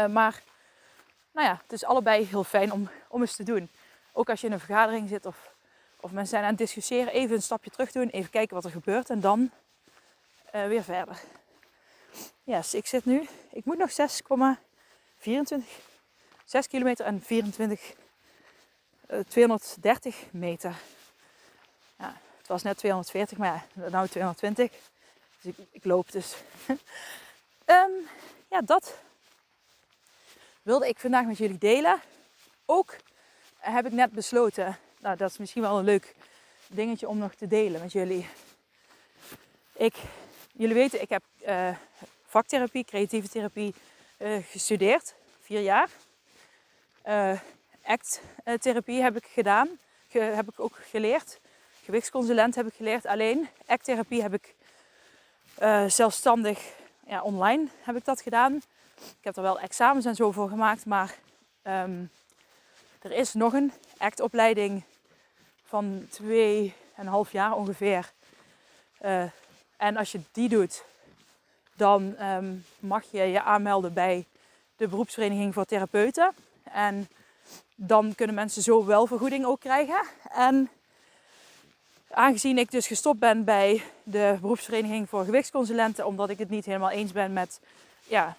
Maar 0.10 0.42
nou 1.36 1.48
ja, 1.48 1.60
het 1.62 1.72
is 1.72 1.84
allebei 1.84 2.26
heel 2.26 2.44
fijn 2.44 2.72
om, 2.72 2.90
om 3.08 3.22
eens 3.22 3.36
te 3.36 3.44
doen. 3.44 3.70
Ook 4.14 4.30
als 4.30 4.42
je 4.42 4.48
in 4.48 4.54
een 4.54 4.60
vergadering 4.60 5.10
zit 5.10 5.26
of, 5.26 5.54
of 6.00 6.12
mensen 6.12 6.30
zijn 6.30 6.44
aan 6.44 6.50
het 6.50 6.58
discussiëren, 6.58 7.14
even 7.14 7.36
een 7.36 7.42
stapje 7.42 7.70
terug 7.70 7.92
doen, 7.92 8.10
even 8.10 8.30
kijken 8.30 8.56
wat 8.56 8.66
er 8.66 8.72
gebeurt 8.72 9.10
en 9.10 9.20
dan 9.20 9.52
uh, 10.56 10.68
weer 10.68 10.84
verder. 10.84 11.20
Yes, 12.44 12.74
ik 12.74 12.86
zit 12.86 13.06
nu, 13.06 13.28
ik 13.52 13.66
moet 13.66 13.78
nog 13.78 13.90
6,24, 13.90 15.58
6 16.46 16.68
kilometer 16.68 17.06
en 17.06 17.22
24, 17.22 17.94
uh, 19.10 19.20
230 19.20 20.24
meter. 20.32 20.76
Ja, 21.98 22.18
het 22.38 22.48
was 22.48 22.64
net 22.64 22.78
240, 22.78 23.38
maar 23.38 23.66
nou 23.74 24.08
220. 24.08 24.72
Dus 25.42 25.54
ik, 25.54 25.68
ik 25.72 25.86
loop 25.86 26.12
dus. 26.12 26.36
um, 27.66 28.08
ja, 28.52 28.62
dat 28.62 28.94
wilde 30.66 30.88
ik 30.88 31.00
vandaag 31.00 31.26
met 31.26 31.38
jullie 31.38 31.58
delen. 31.58 32.02
Ook 32.66 32.96
heb 33.58 33.86
ik 33.86 33.92
net 33.92 34.12
besloten, 34.12 34.78
nou 35.00 35.18
dat 35.18 35.30
is 35.30 35.38
misschien 35.38 35.62
wel 35.62 35.78
een 35.78 35.84
leuk 35.84 36.16
dingetje 36.68 37.08
om 37.08 37.18
nog 37.18 37.34
te 37.34 37.48
delen 37.48 37.82
met 37.82 37.92
jullie. 37.92 38.28
Ik, 39.74 39.96
jullie 40.54 40.76
weten, 40.76 41.02
ik 41.02 41.10
heb 41.10 41.24
uh, 41.48 41.70
vaktherapie, 42.28 42.86
creatieve 42.86 43.30
therapie 43.30 43.74
uh, 44.18 44.38
gestudeerd, 44.50 45.14
vier 45.42 45.62
jaar. 45.62 45.90
Uh, 47.08 47.40
act-therapie 47.84 49.02
heb 49.02 49.16
ik 49.16 49.26
gedaan, 49.26 49.70
Ge, 50.10 50.20
heb 50.20 50.50
ik 50.50 50.60
ook 50.60 50.78
geleerd. 50.90 51.40
Gewichtsconsulent 51.84 52.56
heb 52.56 52.68
ik 52.68 52.74
geleerd. 52.74 53.06
Alleen 53.06 53.48
act-therapie 53.66 54.22
heb 54.22 54.34
ik 54.34 54.56
zelfstandig, 55.92 56.74
ja, 57.08 57.22
online 57.22 57.68
heb 57.82 57.96
ik 57.96 58.06
dat 58.06 58.22
gedaan. 58.22 58.62
Ik 58.96 59.24
heb 59.24 59.36
er 59.36 59.42
wel 59.42 59.60
examens 59.60 60.06
en 60.06 60.16
zo 60.16 60.32
voor 60.32 60.50
gemaakt, 60.50 60.86
maar 60.86 61.16
um, 61.64 62.10
er 63.02 63.12
is 63.12 63.34
nog 63.34 63.54
een 63.54 63.72
actopleiding 63.98 64.84
van 65.66 66.08
2,5 66.24 67.32
jaar 67.32 67.56
ongeveer. 67.56 68.12
Uh, 69.02 69.24
en 69.78 69.98
als 69.98 70.12
je 70.12 70.20
die 70.32 70.50
doet, 70.50 70.84
dan 71.76 72.22
um, 72.22 72.66
mag 72.80 73.04
je 73.12 73.22
je 73.22 73.42
aanmelden 73.42 73.94
bij 73.94 74.26
de 74.78 74.88
beroepsvereniging 74.88 75.54
voor 75.54 75.66
therapeuten. 75.66 76.32
En 76.64 77.08
dan 77.76 78.16
kunnen 78.16 78.36
mensen 78.36 78.62
zo 78.62 78.86
wel 78.86 79.08
vergoeding 79.08 79.46
ook 79.46 79.60
krijgen. 79.60 80.02
En 80.32 80.70
aangezien 82.10 82.58
ik 82.58 82.72
dus 82.72 82.88
gestopt 82.88 83.20
ben 83.20 83.44
bij 83.44 83.84
de 84.04 84.38
beroepsvereniging 84.42 85.10
voor 85.10 85.26
gewichtsconsulenten, 85.26 86.06
omdat 86.06 86.30
ik 86.30 86.38
het 86.38 86.50
niet 86.50 86.66
helemaal 86.66 86.90
eens 86.90 87.12
ben 87.12 87.34
met 87.34 87.60
ja, 88.08 88.36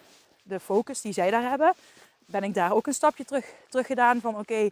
de 0.48 0.60
focus 0.60 1.00
die 1.00 1.12
zij 1.12 1.30
daar 1.30 1.48
hebben, 1.48 1.74
ben 2.18 2.42
ik 2.42 2.54
daar 2.54 2.72
ook 2.72 2.86
een 2.86 2.92
stapje 2.92 3.24
terug, 3.24 3.86
gedaan 3.86 4.20
van 4.20 4.38
oké, 4.38 4.70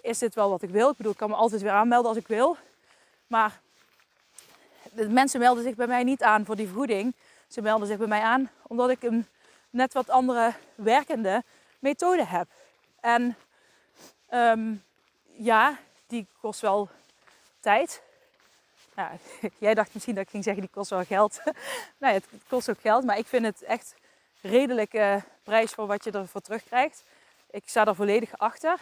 is 0.00 0.18
dit 0.18 0.34
wel 0.34 0.50
wat 0.50 0.62
ik 0.62 0.70
wil? 0.70 0.90
Ik 0.90 0.96
bedoel, 0.96 1.12
ik 1.12 1.18
kan 1.18 1.30
me 1.30 1.36
altijd 1.36 1.62
weer 1.62 1.70
aanmelden 1.70 2.08
als 2.08 2.18
ik 2.18 2.28
wil. 2.28 2.56
Maar 3.26 3.60
de 4.92 5.08
mensen 5.08 5.40
melden 5.40 5.62
zich 5.64 5.74
bij 5.74 5.86
mij 5.86 6.02
niet 6.02 6.22
aan 6.22 6.44
voor 6.44 6.56
die 6.56 6.66
vergoeding. 6.66 7.14
Ze 7.48 7.62
melden 7.62 7.86
zich 7.86 7.98
bij 7.98 8.06
mij 8.06 8.20
aan 8.20 8.50
omdat 8.62 8.90
ik 8.90 9.02
een 9.02 9.26
net 9.70 9.92
wat 9.92 10.10
andere 10.10 10.54
werkende 10.74 11.42
methode 11.78 12.24
heb. 12.24 12.48
En 13.00 13.36
um, 14.32 14.82
ja, 15.36 15.78
die 16.06 16.26
kost 16.40 16.60
wel 16.60 16.88
tijd. 17.60 18.02
Ja, 18.96 19.12
jij 19.58 19.74
dacht 19.74 19.94
misschien 19.94 20.14
dat 20.14 20.24
ik 20.24 20.30
ging 20.30 20.44
zeggen 20.44 20.62
die 20.62 20.70
kost 20.70 20.90
wel 20.90 21.04
geld. 21.04 21.40
nee, 21.98 22.12
het 22.12 22.24
kost 22.48 22.70
ook 22.70 22.80
geld, 22.80 23.04
maar 23.04 23.18
ik 23.18 23.26
vind 23.26 23.44
het 23.44 23.62
echt 23.62 23.94
redelijke 24.44 25.22
prijs 25.42 25.70
voor 25.70 25.86
wat 25.86 26.04
je 26.04 26.10
ervoor 26.10 26.40
terugkrijgt. 26.40 27.04
Ik 27.50 27.62
sta 27.66 27.86
er 27.86 27.94
volledig 27.94 28.38
achter. 28.38 28.80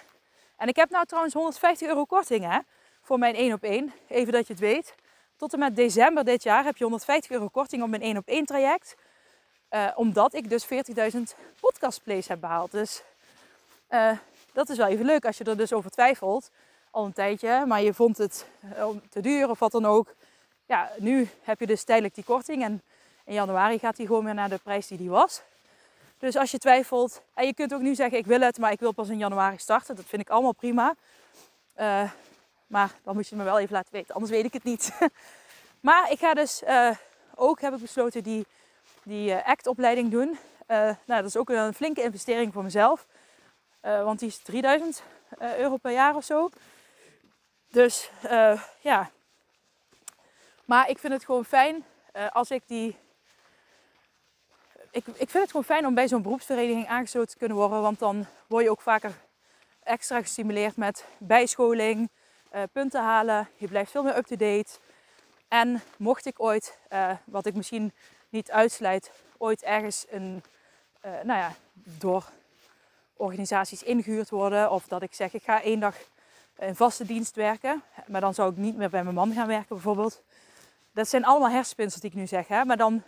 En 0.57 0.68
ik 0.68 0.77
heb 0.77 0.90
nou 0.90 1.07
trouwens 1.07 1.35
150 1.35 1.88
euro 1.88 2.05
korting 2.05 2.44
hè, 2.44 2.59
voor 3.03 3.18
mijn 3.18 3.35
1 3.35 3.53
op 3.53 3.62
1. 3.62 3.92
Even 4.09 4.33
dat 4.33 4.46
je 4.46 4.53
het 4.53 4.62
weet. 4.62 4.94
Tot 5.37 5.53
en 5.53 5.59
met 5.59 5.77
december 5.77 6.25
dit 6.25 6.42
jaar 6.42 6.64
heb 6.64 6.77
je 6.77 6.83
150 6.83 7.31
euro 7.31 7.48
korting 7.48 7.83
op 7.83 7.88
mijn 7.88 8.03
1 8.03 8.16
op 8.16 8.27
1 8.27 8.46
traject. 8.46 8.94
Uh, 9.70 9.88
omdat 9.94 10.35
ik 10.35 10.48
dus 10.48 10.66
40.000 11.14 11.20
podcast 11.61 12.03
plays 12.03 12.29
heb 12.29 12.40
behaald. 12.40 12.70
Dus 12.70 13.03
uh, 13.90 14.11
dat 14.53 14.68
is 14.68 14.77
wel 14.77 14.87
even 14.87 15.05
leuk 15.05 15.25
als 15.25 15.38
je 15.38 15.44
er 15.44 15.57
dus 15.57 15.72
over 15.72 15.90
twijfelt. 15.90 16.51
Al 16.90 17.05
een 17.05 17.12
tijdje, 17.12 17.66
maar 17.66 17.83
je 17.83 17.94
vond 17.94 18.18
het 18.18 18.46
te 19.11 19.20
duur 19.20 19.51
of 19.51 19.59
wat 19.59 19.72
dan 19.72 19.87
ook. 19.87 20.14
Ja, 20.66 20.90
nu 20.98 21.29
heb 21.42 21.61
je 21.61 21.66
dus 21.66 21.85
tijdelijk 21.85 22.14
die 22.14 22.25
korting. 22.25 22.62
En 22.62 22.83
in 23.25 23.35
januari 23.35 23.79
gaat 23.79 23.96
die 23.96 24.07
gewoon 24.07 24.25
weer 24.25 24.35
naar 24.35 24.48
de 24.48 24.59
prijs 24.62 24.87
die 24.87 24.98
die 24.98 25.11
was. 25.11 25.42
Dus 26.22 26.37
als 26.37 26.50
je 26.50 26.58
twijfelt, 26.58 27.22
en 27.35 27.46
je 27.46 27.54
kunt 27.54 27.74
ook 27.74 27.80
nu 27.80 27.94
zeggen 27.94 28.18
ik 28.18 28.26
wil 28.26 28.40
het, 28.40 28.58
maar 28.58 28.72
ik 28.72 28.80
wil 28.80 28.92
pas 28.92 29.08
in 29.08 29.18
januari 29.18 29.58
starten. 29.58 29.96
Dat 29.96 30.04
vind 30.04 30.22
ik 30.22 30.30
allemaal 30.30 30.54
prima. 30.54 30.94
Uh, 31.76 32.11
maar 32.66 32.90
dan 33.02 33.14
moet 33.14 33.28
je 33.28 33.37
me 33.37 33.44
wel 33.44 33.58
even 33.58 33.72
laten 33.72 33.92
weten, 33.92 34.14
anders 34.14 34.32
weet 34.32 34.44
ik 34.44 34.52
het 34.52 34.64
niet. 34.64 34.92
maar 35.88 36.11
ik 36.11 36.18
ga 36.18 36.35
dus 36.35 36.62
uh, 36.62 36.90
ook, 37.35 37.61
heb 37.61 37.74
ik 37.74 37.80
besloten, 37.80 38.22
die, 38.22 38.46
die 39.02 39.30
uh, 39.30 39.48
ACT-opleiding 39.48 40.11
doen. 40.11 40.38
nou, 40.66 40.96
dat 41.06 41.24
is 41.24 41.37
ook 41.37 41.50
een 41.50 41.74
flinke 41.74 42.02
investering 42.02 42.52
voor 42.52 42.62
mezelf. 42.62 43.06
want 43.80 44.18
die 44.18 44.28
is 44.28 44.38
3000 44.38 45.02
euro 45.38 45.76
per 45.76 45.92
jaar 45.92 46.16
of 46.16 46.24
zo. 46.24 46.50
Dus 47.70 48.11
ja, 48.80 49.11
Maar 50.64 50.88
ik 50.88 50.98
vind 50.98 51.12
het 51.12 51.24
gewoon 51.24 51.44
fijn 51.44 51.85
als 52.32 52.50
ik 52.50 52.62
die. 52.66 52.96
Ik, 54.94 55.07
ik 55.07 55.31
vind 55.31 55.33
het 55.33 55.50
gewoon 55.50 55.64
fijn 55.64 55.87
om 55.87 55.94
bij 55.94 56.09
zo'n 56.09 56.22
beroepsvereniging 56.22 56.87
aangesloten 56.87 57.31
te 57.31 57.37
kunnen 57.37 57.57
worden. 57.57 57.83
Want 57.83 57.98
dan 57.98 58.26
word 58.46 58.64
je 58.64 58.70
ook 58.70 58.81
vaker 58.81 59.12
extra 59.83 60.20
gestimuleerd 60.20 60.76
met 60.76 61.05
bijscholing, 61.18 62.11
uh, 62.55 62.62
punten 62.72 63.02
halen. 63.02 63.48
Je 63.57 63.68
blijft 63.68 63.90
veel 63.90 64.02
meer 64.02 64.16
up-to-date. 64.16 64.70
En 65.48 65.83
mocht 65.96 66.26
ik 66.26 66.40
ooit, 66.40 66.78
uh, 66.92 67.11
wat 67.24 67.46
ik 67.46 67.55
misschien 67.55 67.92
niet 68.28 68.50
uitsluit, 68.50 69.11
ooit 69.38 69.62
ergens 69.62 70.07
een, 70.11 70.42
nou 71.02 71.38
ja, 71.38 71.52
door 71.74 72.24
organisaties 73.16 73.83
ingehuurd 73.83 74.31
worden. 74.31 74.70
Of 74.70 74.87
dat 74.87 75.02
ik 75.02 75.14
zeg, 75.14 75.35
ik 75.35 75.42
ga 75.42 75.62
één 75.62 75.81
dag 75.81 75.96
in 76.59 76.76
vaste 76.76 77.05
dienst 77.05 77.37
werken. 77.37 77.83
Maar 78.07 78.20
dan 78.20 78.35
zou 78.35 78.50
ik 78.50 78.57
niet 78.57 78.76
meer 78.76 78.90
bij 78.90 79.02
mijn 79.02 79.14
man 79.14 79.33
gaan 79.33 79.46
werken 79.46 79.68
bijvoorbeeld. 79.68 80.22
Dat 80.92 81.09
zijn 81.09 81.24
allemaal 81.24 81.50
hersenspinsels 81.50 82.00
die 82.00 82.11
ik 82.11 82.16
nu 82.16 82.26
zeg. 82.26 82.48
Hè? 82.48 82.64
Maar 82.64 82.76
dan 82.76 83.02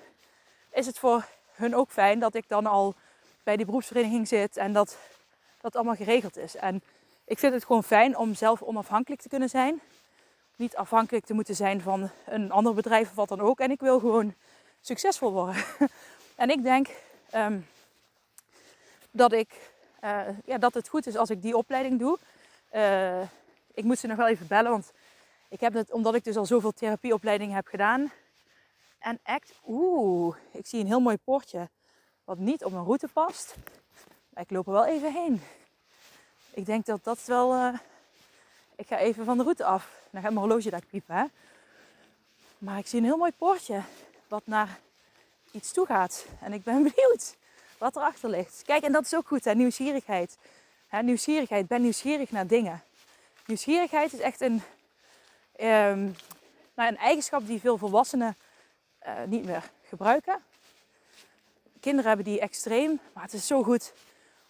is 0.71 0.87
het 0.87 0.99
voor 0.99 1.25
hun 1.55 1.75
ook 1.75 1.91
fijn 1.91 2.19
dat 2.19 2.35
ik 2.35 2.45
dan 2.49 2.67
al 2.67 2.95
bij 3.43 3.57
die 3.57 3.67
beroepsvereniging 3.67 4.29
zit. 4.29 4.57
En 4.57 4.73
dat 4.73 4.99
dat 5.61 5.77
allemaal 5.77 5.95
geregeld 5.95 6.37
is. 6.37 6.57
En 6.57 6.83
ik 7.25 7.39
vind 7.39 7.53
het 7.53 7.65
gewoon 7.65 7.85
fijn 7.85 8.17
om 8.17 8.35
zelf 8.35 8.63
onafhankelijk 8.63 9.23
te 9.23 9.29
kunnen 9.29 9.49
zijn. 9.49 9.81
Niet 10.57 10.77
afhankelijk 10.77 11.25
te 11.25 11.35
moeten 11.35 11.55
zijn 11.55 11.81
van 11.81 12.11
een 12.27 12.51
ander 12.51 12.75
bedrijf 12.75 13.09
of 13.09 13.15
wat 13.15 13.29
dan 13.29 13.41
ook. 13.41 13.61
En 13.61 13.71
ik 13.71 13.81
wil 13.81 13.99
gewoon 13.99 14.35
succesvol 14.81 15.33
worden. 15.33 15.65
en 16.43 16.51
ik 16.51 16.63
denk 16.63 16.89
ehm, 17.31 17.59
dat 19.11 19.33
ik 19.33 19.73
uh, 20.05 20.21
ja, 20.45 20.59
dat 20.59 20.75
het 20.75 20.89
goed 20.89 21.07
is 21.07 21.17
als 21.17 21.31
ik 21.31 21.43
die 21.43 21.57
opleiding 21.57 21.99
doe. 21.99 22.19
Uh, 22.75 23.21
ik 23.75 23.85
moet 23.85 23.99
ze 23.99 24.07
nog 24.07 24.17
wel 24.17 24.29
even 24.29 24.47
bellen, 24.47 24.71
want 24.71 24.93
ik 25.49 25.61
heb 25.61 25.73
het, 25.73 25.93
omdat 25.93 26.15
ik 26.15 26.25
dus 26.25 26.37
al 26.37 26.47
zoveel 26.47 26.73
therapieopleidingen 26.73 27.55
heb 27.55 27.67
gedaan. 27.67 28.13
En 29.05 29.19
echt, 29.23 29.53
oeh, 29.67 30.37
ik 30.51 30.67
zie 30.67 30.81
een 30.81 30.87
heel 30.87 31.01
mooi 31.01 31.17
poortje 31.17 31.69
wat 32.25 32.39
niet 32.39 32.65
op 32.65 32.73
mijn 32.73 32.85
route 32.85 33.09
past. 33.09 33.55
Maar 34.29 34.43
ik 34.43 34.51
loop 34.51 34.67
er 34.67 34.73
wel 34.73 34.87
even 34.87 35.13
heen. 35.13 35.43
Ik 36.51 36.67
denk 36.67 36.87
dat 36.87 37.05
dat 37.05 37.25
wel... 37.25 37.55
Uh, 37.55 37.79
ik 38.77 38.87
ga 38.87 38.99
even 38.99 39.25
van 39.25 39.37
de 39.37 39.43
route 39.43 39.65
af. 39.65 39.89
Dan 40.11 40.23
gaat 40.23 40.33
mijn 40.33 40.47
horloge 40.47 40.71
daar 40.71 40.85
piepen, 40.91 41.17
hè. 41.17 41.25
Maar 42.59 42.79
ik 42.79 42.87
zie 42.87 42.99
een 42.99 43.05
heel 43.05 43.17
mooi 43.17 43.33
poortje 43.33 43.83
wat 44.29 44.43
naar 44.47 44.79
iets 45.51 45.73
toe 45.73 45.87
gaat. 45.87 46.27
En 46.41 46.53
ik 46.53 46.63
ben 46.63 46.83
benieuwd 46.93 47.37
wat 47.79 47.97
erachter 47.97 48.31
ligt. 48.31 48.63
Kijk, 48.63 48.83
en 48.83 48.93
dat 48.93 49.05
is 49.05 49.15
ook 49.15 49.27
goed, 49.27 49.45
hè, 49.45 49.55
nieuwsgierigheid. 49.55 50.37
Hè, 50.87 51.03
nieuwsgierigheid, 51.03 51.67
ben 51.67 51.83
nieuwsgierig 51.83 52.31
naar 52.31 52.47
dingen. 52.47 52.83
Nieuwsgierigheid 53.47 54.13
is 54.13 54.21
echt 54.21 54.41
een, 54.41 54.63
um, 55.61 56.15
nou, 56.75 56.89
een 56.89 56.99
eigenschap 56.99 57.47
die 57.47 57.61
veel 57.61 57.79
volwassenen 57.79 58.37
uh, 59.07 59.25
niet 59.25 59.45
meer 59.45 59.71
gebruiken. 59.83 60.43
Kinderen 61.81 62.07
hebben 62.07 62.27
die 62.27 62.41
extreem, 62.41 63.01
maar 63.13 63.23
het 63.23 63.33
is 63.33 63.47
zo 63.47 63.63
goed 63.63 63.93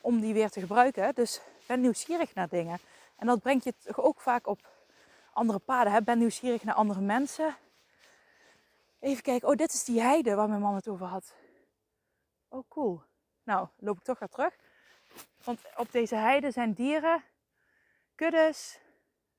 om 0.01 0.21
die 0.21 0.35
weer 0.35 0.51
te 0.51 0.61
gebruiken. 0.61 1.14
Dus 1.14 1.40
ben 1.67 1.81
nieuwsgierig 1.81 2.35
naar 2.35 2.49
dingen. 2.49 2.79
En 3.17 3.27
dat 3.27 3.40
brengt 3.40 3.64
je 3.64 3.75
toch 3.85 4.01
ook 4.01 4.21
vaak 4.21 4.47
op 4.47 4.59
andere 5.33 5.59
paden. 5.59 5.93
Hè? 5.93 6.03
Ben 6.03 6.19
nieuwsgierig 6.19 6.64
naar 6.64 6.75
andere 6.75 7.01
mensen. 7.01 7.57
Even 8.99 9.23
kijken, 9.23 9.49
oh, 9.49 9.55
dit 9.55 9.73
is 9.73 9.85
die 9.85 10.01
heide 10.01 10.35
waar 10.35 10.49
mijn 10.49 10.61
man 10.61 10.75
het 10.75 10.88
over 10.88 11.07
had. 11.07 11.35
Oh, 12.49 12.64
cool. 12.69 13.03
Nou, 13.43 13.69
loop 13.79 13.97
ik 13.97 14.03
toch 14.03 14.19
weer 14.19 14.29
terug. 14.29 14.57
Want 15.45 15.61
op 15.77 15.93
deze 15.93 16.14
heide 16.14 16.51
zijn 16.51 16.73
dieren, 16.73 17.25
kuddes, 18.14 18.79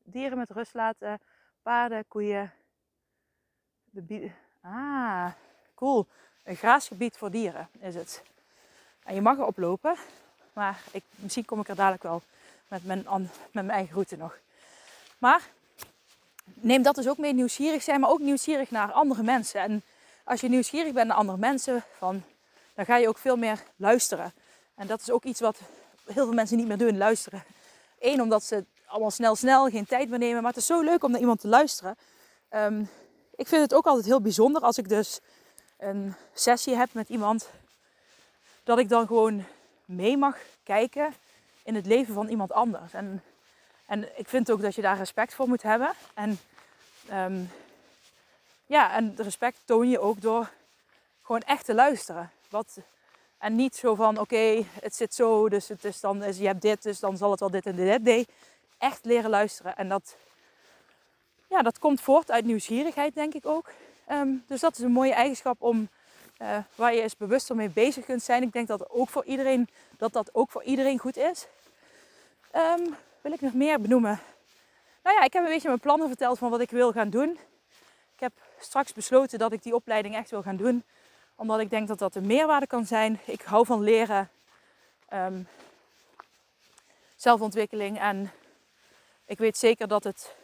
dieren 0.03 0.37
met 0.37 0.49
rust 0.49 0.73
laten, 0.73 1.19
paarden, 1.61 2.07
koeien. 2.07 2.53
De 3.83 4.31
ah, 4.65 5.27
cool. 5.75 6.05
Een 6.43 6.55
graasgebied 6.55 7.17
voor 7.17 7.31
dieren 7.31 7.69
is 7.79 7.95
het. 7.95 8.23
En 9.03 9.15
je 9.15 9.21
mag 9.21 9.37
erop 9.37 9.57
lopen, 9.57 9.95
maar 10.53 10.81
ik, 10.91 11.03
misschien 11.15 11.45
kom 11.45 11.59
ik 11.59 11.67
er 11.67 11.75
dadelijk 11.75 12.03
wel 12.03 12.21
met 12.67 12.85
mijn, 12.85 13.05
met 13.07 13.29
mijn 13.51 13.69
eigen 13.69 13.93
route 13.93 14.17
nog. 14.17 14.37
Maar 15.17 15.49
neem 16.53 16.81
dat 16.81 16.95
dus 16.95 17.07
ook 17.07 17.17
mee, 17.17 17.33
nieuwsgierig 17.33 17.83
zijn, 17.83 17.99
maar 17.99 18.09
ook 18.09 18.19
nieuwsgierig 18.19 18.71
naar 18.71 18.91
andere 18.91 19.23
mensen. 19.23 19.61
En 19.61 19.81
als 20.23 20.41
je 20.41 20.49
nieuwsgierig 20.49 20.93
bent 20.93 21.07
naar 21.07 21.17
andere 21.17 21.37
mensen, 21.37 21.83
dan 21.99 22.23
ga 22.75 22.97
je 22.97 23.07
ook 23.07 23.17
veel 23.17 23.37
meer 23.37 23.63
luisteren. 23.75 24.33
En 24.75 24.87
dat 24.87 25.01
is 25.01 25.11
ook 25.11 25.23
iets 25.23 25.39
wat 25.39 25.59
heel 26.05 26.25
veel 26.25 26.33
mensen 26.33 26.57
niet 26.57 26.67
meer 26.67 26.77
doen, 26.77 26.97
luisteren. 26.97 27.43
Eén, 27.99 28.21
omdat 28.21 28.43
ze 28.43 28.65
allemaal 28.85 29.11
snel, 29.11 29.35
snel, 29.35 29.69
geen 29.69 29.85
tijd 29.85 30.09
meer 30.09 30.19
nemen. 30.19 30.41
Maar 30.41 30.51
het 30.51 30.59
is 30.59 30.65
zo 30.65 30.81
leuk 30.81 31.03
om 31.03 31.11
naar 31.11 31.19
iemand 31.19 31.39
te 31.39 31.47
luisteren. 31.47 31.97
Ehm, 32.49 32.83
ik 33.35 33.47
vind 33.47 33.61
het 33.61 33.73
ook 33.73 33.85
altijd 33.85 34.05
heel 34.05 34.21
bijzonder 34.21 34.61
als 34.61 34.77
ik 34.77 34.89
dus 34.89 35.19
een 35.77 36.13
sessie 36.33 36.75
heb 36.75 36.93
met 36.93 37.09
iemand. 37.09 37.49
Dat 38.63 38.79
ik 38.79 38.89
dan 38.89 39.07
gewoon 39.07 39.45
mee 39.85 40.17
mag 40.17 40.37
kijken 40.63 41.13
in 41.63 41.75
het 41.75 41.85
leven 41.85 42.13
van 42.13 42.27
iemand 42.27 42.51
anders. 42.51 42.93
En, 42.93 43.23
en 43.85 44.19
ik 44.19 44.29
vind 44.29 44.51
ook 44.51 44.61
dat 44.61 44.75
je 44.75 44.81
daar 44.81 44.97
respect 44.97 45.33
voor 45.33 45.47
moet 45.47 45.61
hebben. 45.61 45.91
En 46.13 46.39
um, 47.11 47.51
ja, 48.65 48.93
en 48.93 49.13
respect 49.17 49.57
toon 49.65 49.89
je 49.89 49.99
ook 49.99 50.21
door 50.21 50.49
gewoon 51.21 51.41
echt 51.41 51.65
te 51.65 51.73
luisteren. 51.73 52.31
Wat, 52.49 52.77
en 53.37 53.55
niet 53.55 53.75
zo 53.75 53.95
van, 53.95 54.19
oké, 54.19 54.65
het 54.81 54.95
zit 54.95 55.13
zo, 55.13 55.49
dus 55.49 55.67
het 55.67 55.85
is 55.85 55.99
dan, 55.99 56.33
je 56.33 56.47
hebt 56.47 56.61
dit, 56.61 56.83
dus 56.83 56.99
dan 56.99 57.17
zal 57.17 57.31
het 57.31 57.39
wel 57.39 57.51
dit 57.51 57.65
en 57.65 57.75
dit. 57.75 58.03
Nee, 58.03 58.27
echt 58.77 59.05
leren 59.05 59.29
luisteren. 59.29 59.75
En 59.75 59.89
dat, 59.89 60.15
ja, 61.49 61.61
dat 61.61 61.79
komt 61.79 62.01
voort 62.01 62.31
uit 62.31 62.45
nieuwsgierigheid, 62.45 63.13
denk 63.13 63.33
ik 63.33 63.45
ook. 63.45 63.71
Ehm, 64.05 64.29
dus 64.47 64.59
dat 64.59 64.77
is 64.77 64.83
een 64.83 64.91
mooie 64.91 65.13
eigenschap 65.13 65.61
om, 65.61 65.89
uh, 66.41 66.57
waar 66.75 66.93
je 66.93 67.01
eens 67.01 67.17
bewuster 67.17 67.55
mee 67.55 67.69
bezig 67.69 68.05
kunt 68.05 68.23
zijn. 68.23 68.43
Ik 68.43 68.53
denk 68.53 68.67
dat, 68.67 68.89
ook 68.89 69.09
voor 69.09 69.25
iedereen, 69.25 69.67
dat 69.97 70.13
dat 70.13 70.29
ook 70.33 70.51
voor 70.51 70.63
iedereen 70.63 70.99
goed 70.99 71.17
is. 71.17 71.47
Um, 72.55 72.95
wil 73.21 73.31
ik 73.31 73.41
nog 73.41 73.53
meer 73.53 73.81
benoemen? 73.81 74.19
Nou 75.03 75.15
ja, 75.15 75.23
ik 75.23 75.33
heb 75.33 75.43
een 75.43 75.49
beetje 75.49 75.67
mijn 75.67 75.79
plannen 75.79 76.07
verteld 76.07 76.37
van 76.37 76.49
wat 76.49 76.61
ik 76.61 76.69
wil 76.69 76.91
gaan 76.91 77.09
doen. 77.09 77.29
Ik 78.13 78.19
heb 78.19 78.31
straks 78.59 78.93
besloten 78.93 79.39
dat 79.39 79.51
ik 79.51 79.63
die 79.63 79.75
opleiding 79.75 80.15
echt 80.15 80.29
wil 80.29 80.41
gaan 80.41 80.57
doen 80.57 80.83
omdat 81.35 81.59
ik 81.59 81.69
denk 81.69 81.87
dat 81.87 81.99
dat 81.99 82.15
een 82.15 82.27
meerwaarde 82.27 82.67
kan 82.67 82.85
zijn. 82.85 83.19
Ik 83.25 83.41
hou 83.41 83.65
van 83.65 83.81
leren, 83.81 84.29
ehm, 85.07 85.43
zelfontwikkeling. 87.15 87.99
En 87.99 88.31
ik 89.25 89.37
weet 89.37 89.57
zeker 89.57 89.87
dat 89.87 90.03
het 90.03 90.35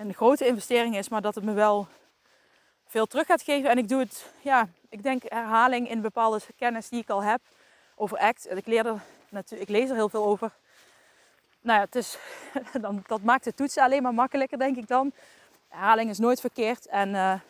een 0.00 0.14
grote 0.14 0.46
investering 0.46 0.96
is, 0.96 1.08
maar 1.08 1.22
dat 1.22 1.34
het 1.34 1.44
me 1.44 1.52
wel 1.52 1.88
veel 2.86 3.06
terug 3.06 3.26
gaat 3.26 3.42
geven. 3.42 3.70
En 3.70 3.78
ik 3.78 3.88
doe 3.88 4.00
het, 4.00 4.32
ja, 4.40 4.68
ik 4.88 5.02
denk 5.02 5.22
herhaling 5.28 5.88
in 5.88 6.00
bepaalde 6.00 6.40
kennis 6.56 6.88
die 6.88 7.00
ik 7.00 7.10
al 7.10 7.22
heb 7.22 7.40
over 7.94 8.18
ACT. 8.18 8.50
Ik, 8.50 8.66
leer 8.66 8.86
er, 8.86 9.00
ik 9.48 9.68
lees 9.68 9.88
er 9.88 9.94
heel 9.94 10.08
veel 10.08 10.24
over. 10.24 10.52
Nou 11.60 11.78
ja, 11.78 11.84
het 11.84 11.94
is, 11.94 12.18
dan, 12.80 13.04
dat 13.06 13.22
maakt 13.22 13.44
het 13.44 13.56
toetsen 13.56 13.82
alleen 13.82 14.02
maar 14.02 14.14
makkelijker, 14.14 14.58
denk 14.58 14.76
ik 14.76 14.88
dan. 14.88 15.12
Herhaling 15.68 16.10
is 16.10 16.18
nooit 16.18 16.40
verkeerd. 16.40 16.86
En 16.86 17.08
uh, 17.08 17.40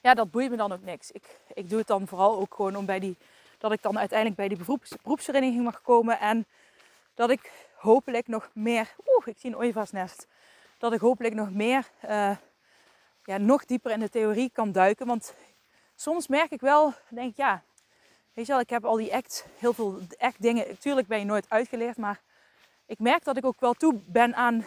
ja, 0.00 0.14
dat 0.14 0.30
boeit 0.30 0.50
me 0.50 0.56
dan 0.56 0.72
ook 0.72 0.82
niks. 0.82 1.10
Ik, 1.10 1.24
ik 1.54 1.68
doe 1.68 1.78
het 1.78 1.86
dan 1.86 2.08
vooral 2.08 2.38
ook 2.38 2.54
gewoon 2.54 2.76
om 2.76 2.86
bij 2.86 2.98
die, 2.98 3.16
dat 3.58 3.72
ik 3.72 3.82
dan 3.82 3.98
uiteindelijk 3.98 4.38
bij 4.38 4.48
die 4.48 4.58
beroeps, 4.58 4.92
beroepsvereniging 5.02 5.64
mag 5.64 5.82
komen. 5.82 6.18
En 6.20 6.46
dat 7.14 7.30
ik 7.30 7.52
hopelijk 7.74 8.28
nog 8.28 8.50
meer, 8.52 8.94
oeh, 9.06 9.26
ik 9.26 9.38
zie 9.38 9.50
een 9.50 9.56
ooievaarsnest. 9.56 10.26
Dat 10.82 10.92
ik 10.92 11.00
hopelijk 11.00 11.34
nog 11.34 11.50
meer, 11.50 11.90
uh, 12.04 12.36
ja, 13.24 13.36
nog 13.36 13.64
dieper 13.64 13.90
in 13.90 14.00
de 14.00 14.08
theorie 14.08 14.50
kan 14.50 14.72
duiken. 14.72 15.06
Want 15.06 15.34
soms 15.94 16.28
merk 16.28 16.50
ik 16.50 16.60
wel, 16.60 16.94
denk 17.08 17.30
ik, 17.30 17.36
ja, 17.36 17.62
weet 18.32 18.46
je 18.46 18.52
wel, 18.52 18.60
ik 18.60 18.70
heb 18.70 18.84
al 18.84 18.96
die 18.96 19.14
act, 19.14 19.46
heel 19.58 19.72
veel 19.72 19.98
act 20.18 20.42
dingen. 20.42 20.68
Natuurlijk 20.68 21.06
ben 21.06 21.18
je 21.18 21.24
nooit 21.24 21.46
uitgeleerd, 21.48 21.96
maar 21.96 22.20
ik 22.86 22.98
merk 22.98 23.24
dat 23.24 23.36
ik 23.36 23.44
ook 23.44 23.60
wel 23.60 23.72
toe 23.72 24.00
ben 24.06 24.34
aan 24.34 24.66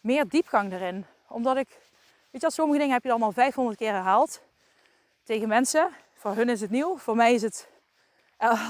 meer 0.00 0.28
diepgang 0.28 0.72
erin. 0.72 1.06
Omdat 1.26 1.56
ik 1.56 1.68
Weet 2.30 2.40
je 2.40 2.46
wel, 2.46 2.50
sommige 2.50 2.78
dingen 2.78 2.94
heb 2.94 3.02
je 3.02 3.08
dan 3.08 3.22
al 3.22 3.32
500 3.32 3.76
keer 3.76 3.92
herhaald 3.92 4.40
tegen 5.22 5.48
mensen. 5.48 5.90
Voor 6.14 6.34
hun 6.34 6.48
is 6.48 6.60
het 6.60 6.70
nieuw, 6.70 6.98
voor 6.98 7.16
mij 7.16 7.34
is 7.34 7.42
het 7.42 7.68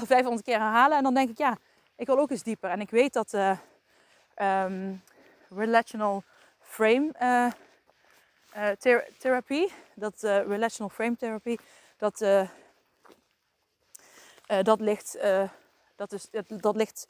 500 0.05 0.43
keer 0.43 0.59
herhalen. 0.59 0.97
En 0.97 1.03
dan 1.03 1.13
denk 1.13 1.29
ik, 1.29 1.37
ja, 1.37 1.57
ik 1.95 2.07
wil 2.07 2.19
ook 2.19 2.29
eens 2.29 2.43
dieper. 2.43 2.69
En 2.69 2.81
ik 2.81 2.89
weet 2.89 3.13
dat 3.13 3.33
uh, 3.33 3.57
um, 4.65 5.03
relational 5.49 6.23
frame 6.71 7.13
uh, 7.21 7.51
ther 8.79 9.07
therapie, 9.17 9.71
dat 9.95 10.21
relational 10.23 10.89
frame 10.89 11.15
therapie, 11.15 11.59
dat, 11.97 12.17
dat, 14.63 14.79
ligt, 14.79 15.17
dat, 15.95 16.11
is, 16.11 16.29
dat, 16.29 16.45
dat 16.47 16.75
ligt 16.75 17.07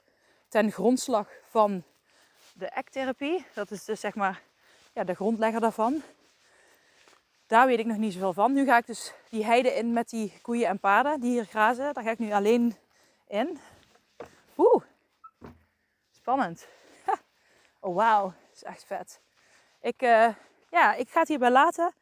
ten 0.49 0.71
grondslag 0.71 1.27
van 1.49 1.83
de 2.53 2.73
ACT-therapie. 2.73 3.45
Dat 3.53 3.71
is 3.71 3.85
dus 3.85 3.99
zeg 3.99 4.15
maar 4.15 4.41
ja, 4.93 5.03
de 5.03 5.13
grondlegger 5.13 5.61
daarvan. 5.61 6.01
Daar 7.47 7.67
weet 7.67 7.79
ik 7.79 7.85
nog 7.85 7.97
niet 7.97 8.13
zoveel 8.13 8.33
van. 8.33 8.53
Nu 8.53 8.65
ga 8.65 8.77
ik 8.77 8.85
dus 8.85 9.13
die 9.29 9.45
heide 9.45 9.73
in 9.73 9.93
met 9.93 10.09
die 10.09 10.33
koeien 10.41 10.67
en 10.67 10.79
paarden 10.79 11.19
die 11.19 11.31
hier 11.31 11.45
grazen. 11.45 11.93
Daar 11.93 12.03
ga 12.03 12.11
ik 12.11 12.19
nu 12.19 12.31
alleen 12.31 12.75
in. 13.27 13.59
Oeh, 14.57 14.83
spannend. 16.11 16.67
oh 17.79 17.95
wauw, 17.95 18.33
is 18.53 18.63
echt 18.63 18.83
vet. 18.85 19.21
Ik, 19.81 20.01
uh, 20.01 20.27
ja, 20.69 20.93
ik 20.93 21.09
ga 21.09 21.19
het 21.19 21.27
hierbij 21.27 21.51
laten. 21.51 21.93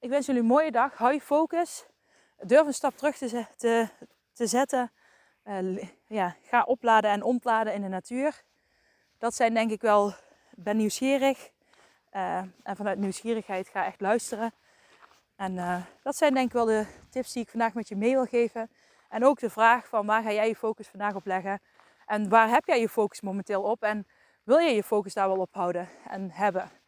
Ik 0.00 0.10
wens 0.10 0.26
jullie 0.26 0.40
een 0.40 0.46
mooie 0.46 0.70
dag. 0.70 0.96
Hou 0.96 1.12
je 1.12 1.20
focus. 1.20 1.86
Durf 2.40 2.66
een 2.66 2.74
stap 2.74 2.96
terug 2.96 3.16
te, 3.16 3.46
te, 3.56 3.88
te 4.32 4.46
zetten. 4.46 4.92
Uh, 5.44 5.84
ja, 6.06 6.36
ga 6.42 6.62
opladen 6.62 7.10
en 7.10 7.22
ontladen 7.22 7.74
in 7.74 7.82
de 7.82 7.88
natuur. 7.88 8.42
Dat 9.18 9.34
zijn 9.34 9.54
denk 9.54 9.70
ik 9.70 9.80
wel, 9.80 10.14
ben 10.50 10.76
nieuwsgierig. 10.76 11.50
Uh, 12.12 12.36
en 12.62 12.76
vanuit 12.76 12.98
nieuwsgierigheid 12.98 13.68
ga 13.68 13.84
echt 13.84 14.00
luisteren. 14.00 14.54
En 15.36 15.86
dat 16.02 16.16
zijn 16.16 16.34
denk 16.34 16.46
ik 16.46 16.52
wel 16.52 16.64
de 16.64 16.86
tips 17.10 17.32
die 17.32 17.42
ik 17.42 17.50
vandaag 17.50 17.74
met 17.74 17.88
je 17.88 17.96
mee 17.96 18.12
wil 18.12 18.24
geven. 18.24 18.70
En 19.08 19.24
ook 19.24 19.40
de 19.40 19.50
vraag 19.50 19.88
van 19.88 20.06
waar 20.06 20.22
ga 20.22 20.32
jij 20.32 20.48
je 20.48 20.56
focus 20.56 20.88
vandaag 20.88 21.14
op 21.14 21.26
leggen? 21.26 21.60
En 22.06 22.28
waar 22.28 22.48
heb 22.48 22.64
jij 22.64 22.80
je 22.80 22.88
focus 22.88 23.20
momenteel 23.20 23.62
op? 23.62 23.82
En 23.82 24.06
wil 24.42 24.58
je 24.58 24.74
je 24.74 24.82
focus 24.82 25.14
daar 25.14 25.28
wel 25.28 25.40
op 25.40 25.54
houden 25.54 25.88
en 26.08 26.30
hebben? 26.30 26.81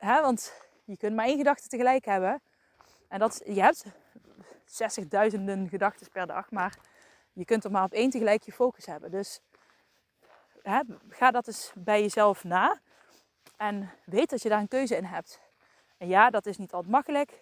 Hè? 0.00 0.20
Want 0.20 0.52
je 0.84 0.96
kunt 0.96 1.16
maar 1.16 1.26
één 1.26 1.36
gedachte 1.36 1.68
tegelijk 1.68 2.04
hebben. 2.04 2.42
En 3.08 3.18
dat, 3.18 3.42
je 3.44 3.62
hebt 3.62 3.84
60.000 5.34 5.68
gedachten 5.68 6.10
per 6.12 6.26
dag, 6.26 6.50
maar 6.50 6.78
je 7.32 7.44
kunt 7.44 7.64
er 7.64 7.70
maar 7.70 7.84
op 7.84 7.92
één 7.92 8.10
tegelijk 8.10 8.42
je 8.42 8.52
focus 8.52 8.86
hebben. 8.86 9.10
Dus 9.10 9.40
hè, 10.62 10.80
ga 11.08 11.30
dat 11.30 11.46
eens 11.46 11.72
bij 11.74 12.00
jezelf 12.00 12.44
na. 12.44 12.80
En 13.56 13.90
weet 14.04 14.30
dat 14.30 14.42
je 14.42 14.48
daar 14.48 14.60
een 14.60 14.68
keuze 14.68 14.96
in 14.96 15.04
hebt. 15.04 15.40
En 15.98 16.08
ja, 16.08 16.30
dat 16.30 16.46
is 16.46 16.56
niet 16.56 16.72
altijd 16.72 16.92
makkelijk. 16.92 17.40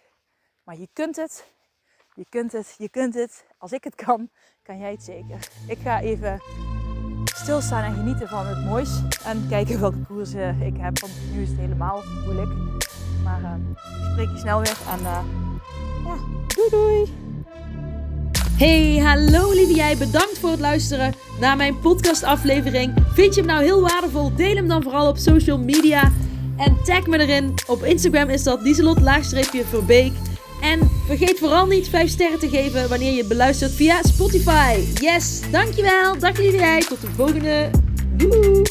Maar 0.63 0.77
je 0.77 0.89
kunt 0.93 1.17
het. 1.17 1.53
Je 2.15 2.27
kunt 2.29 2.53
het. 2.53 2.75
Je 2.79 2.89
kunt 2.89 3.15
het. 3.15 3.47
Als 3.59 3.73
ik 3.73 3.85
het 3.85 3.95
kan, 3.95 4.31
kan 4.63 4.79
jij 4.79 4.91
het 4.91 5.03
zeker. 5.03 5.49
Ik 5.69 5.79
ga 5.79 6.01
even 6.01 6.41
stilstaan 7.49 7.85
en 7.85 7.95
genieten 7.95 8.29
van 8.29 8.47
het 8.47 8.65
moois. 8.65 8.91
En 9.25 9.47
kijken 9.49 9.81
welke 9.81 9.99
koersen 10.09 10.61
ik 10.61 10.75
heb. 10.79 11.01
Want 11.01 11.13
nu 11.33 11.43
is 11.43 11.49
het 11.49 11.59
helemaal 11.59 12.03
moeilijk. 12.25 12.51
Maar 13.25 13.41
uh, 13.41 13.51
ik 13.73 14.11
spreek 14.13 14.29
je 14.29 14.39
snel 14.39 14.61
weer. 14.61 14.77
En 14.93 15.01
uh, 15.01 15.19
ja, 16.05 16.15
doei 16.55 16.69
doei. 16.71 17.13
Hey, 18.57 18.99
hallo 18.99 19.53
lieve 19.53 19.75
jij. 19.75 19.97
Bedankt 19.97 20.39
voor 20.39 20.51
het 20.51 20.61
luisteren 20.61 21.15
naar 21.41 21.57
mijn 21.57 21.81
podcastaflevering. 21.81 22.95
Vind 23.13 23.35
je 23.35 23.41
hem 23.41 23.51
nou 23.51 23.65
heel 23.65 23.81
waardevol? 23.81 24.35
Deel 24.35 24.55
hem 24.55 24.69
dan 24.69 24.83
vooral 24.83 25.09
op 25.09 25.17
social 25.17 25.59
media. 25.59 26.13
En 26.57 26.77
tag 26.85 27.07
me 27.07 27.19
erin. 27.19 27.55
Op 27.67 27.83
Instagram 27.83 28.29
is 28.29 28.43
dat 28.43 28.63
dieselot-verbeek. 28.63 30.13
En 30.61 30.91
vergeet 31.07 31.39
vooral 31.39 31.67
niet 31.67 31.89
5 31.89 32.11
sterren 32.11 32.39
te 32.39 32.49
geven 32.49 32.89
wanneer 32.89 33.13
je 33.13 33.25
beluistert 33.25 33.73
via 33.73 34.03
Spotify. 34.03 34.81
Yes, 34.95 35.41
dankjewel. 35.51 36.19
Dag 36.19 36.39
lieve 36.39 36.57
jij. 36.57 36.81
Tot 36.81 37.01
de 37.01 37.09
volgende. 37.17 37.71
Doei. 38.17 38.63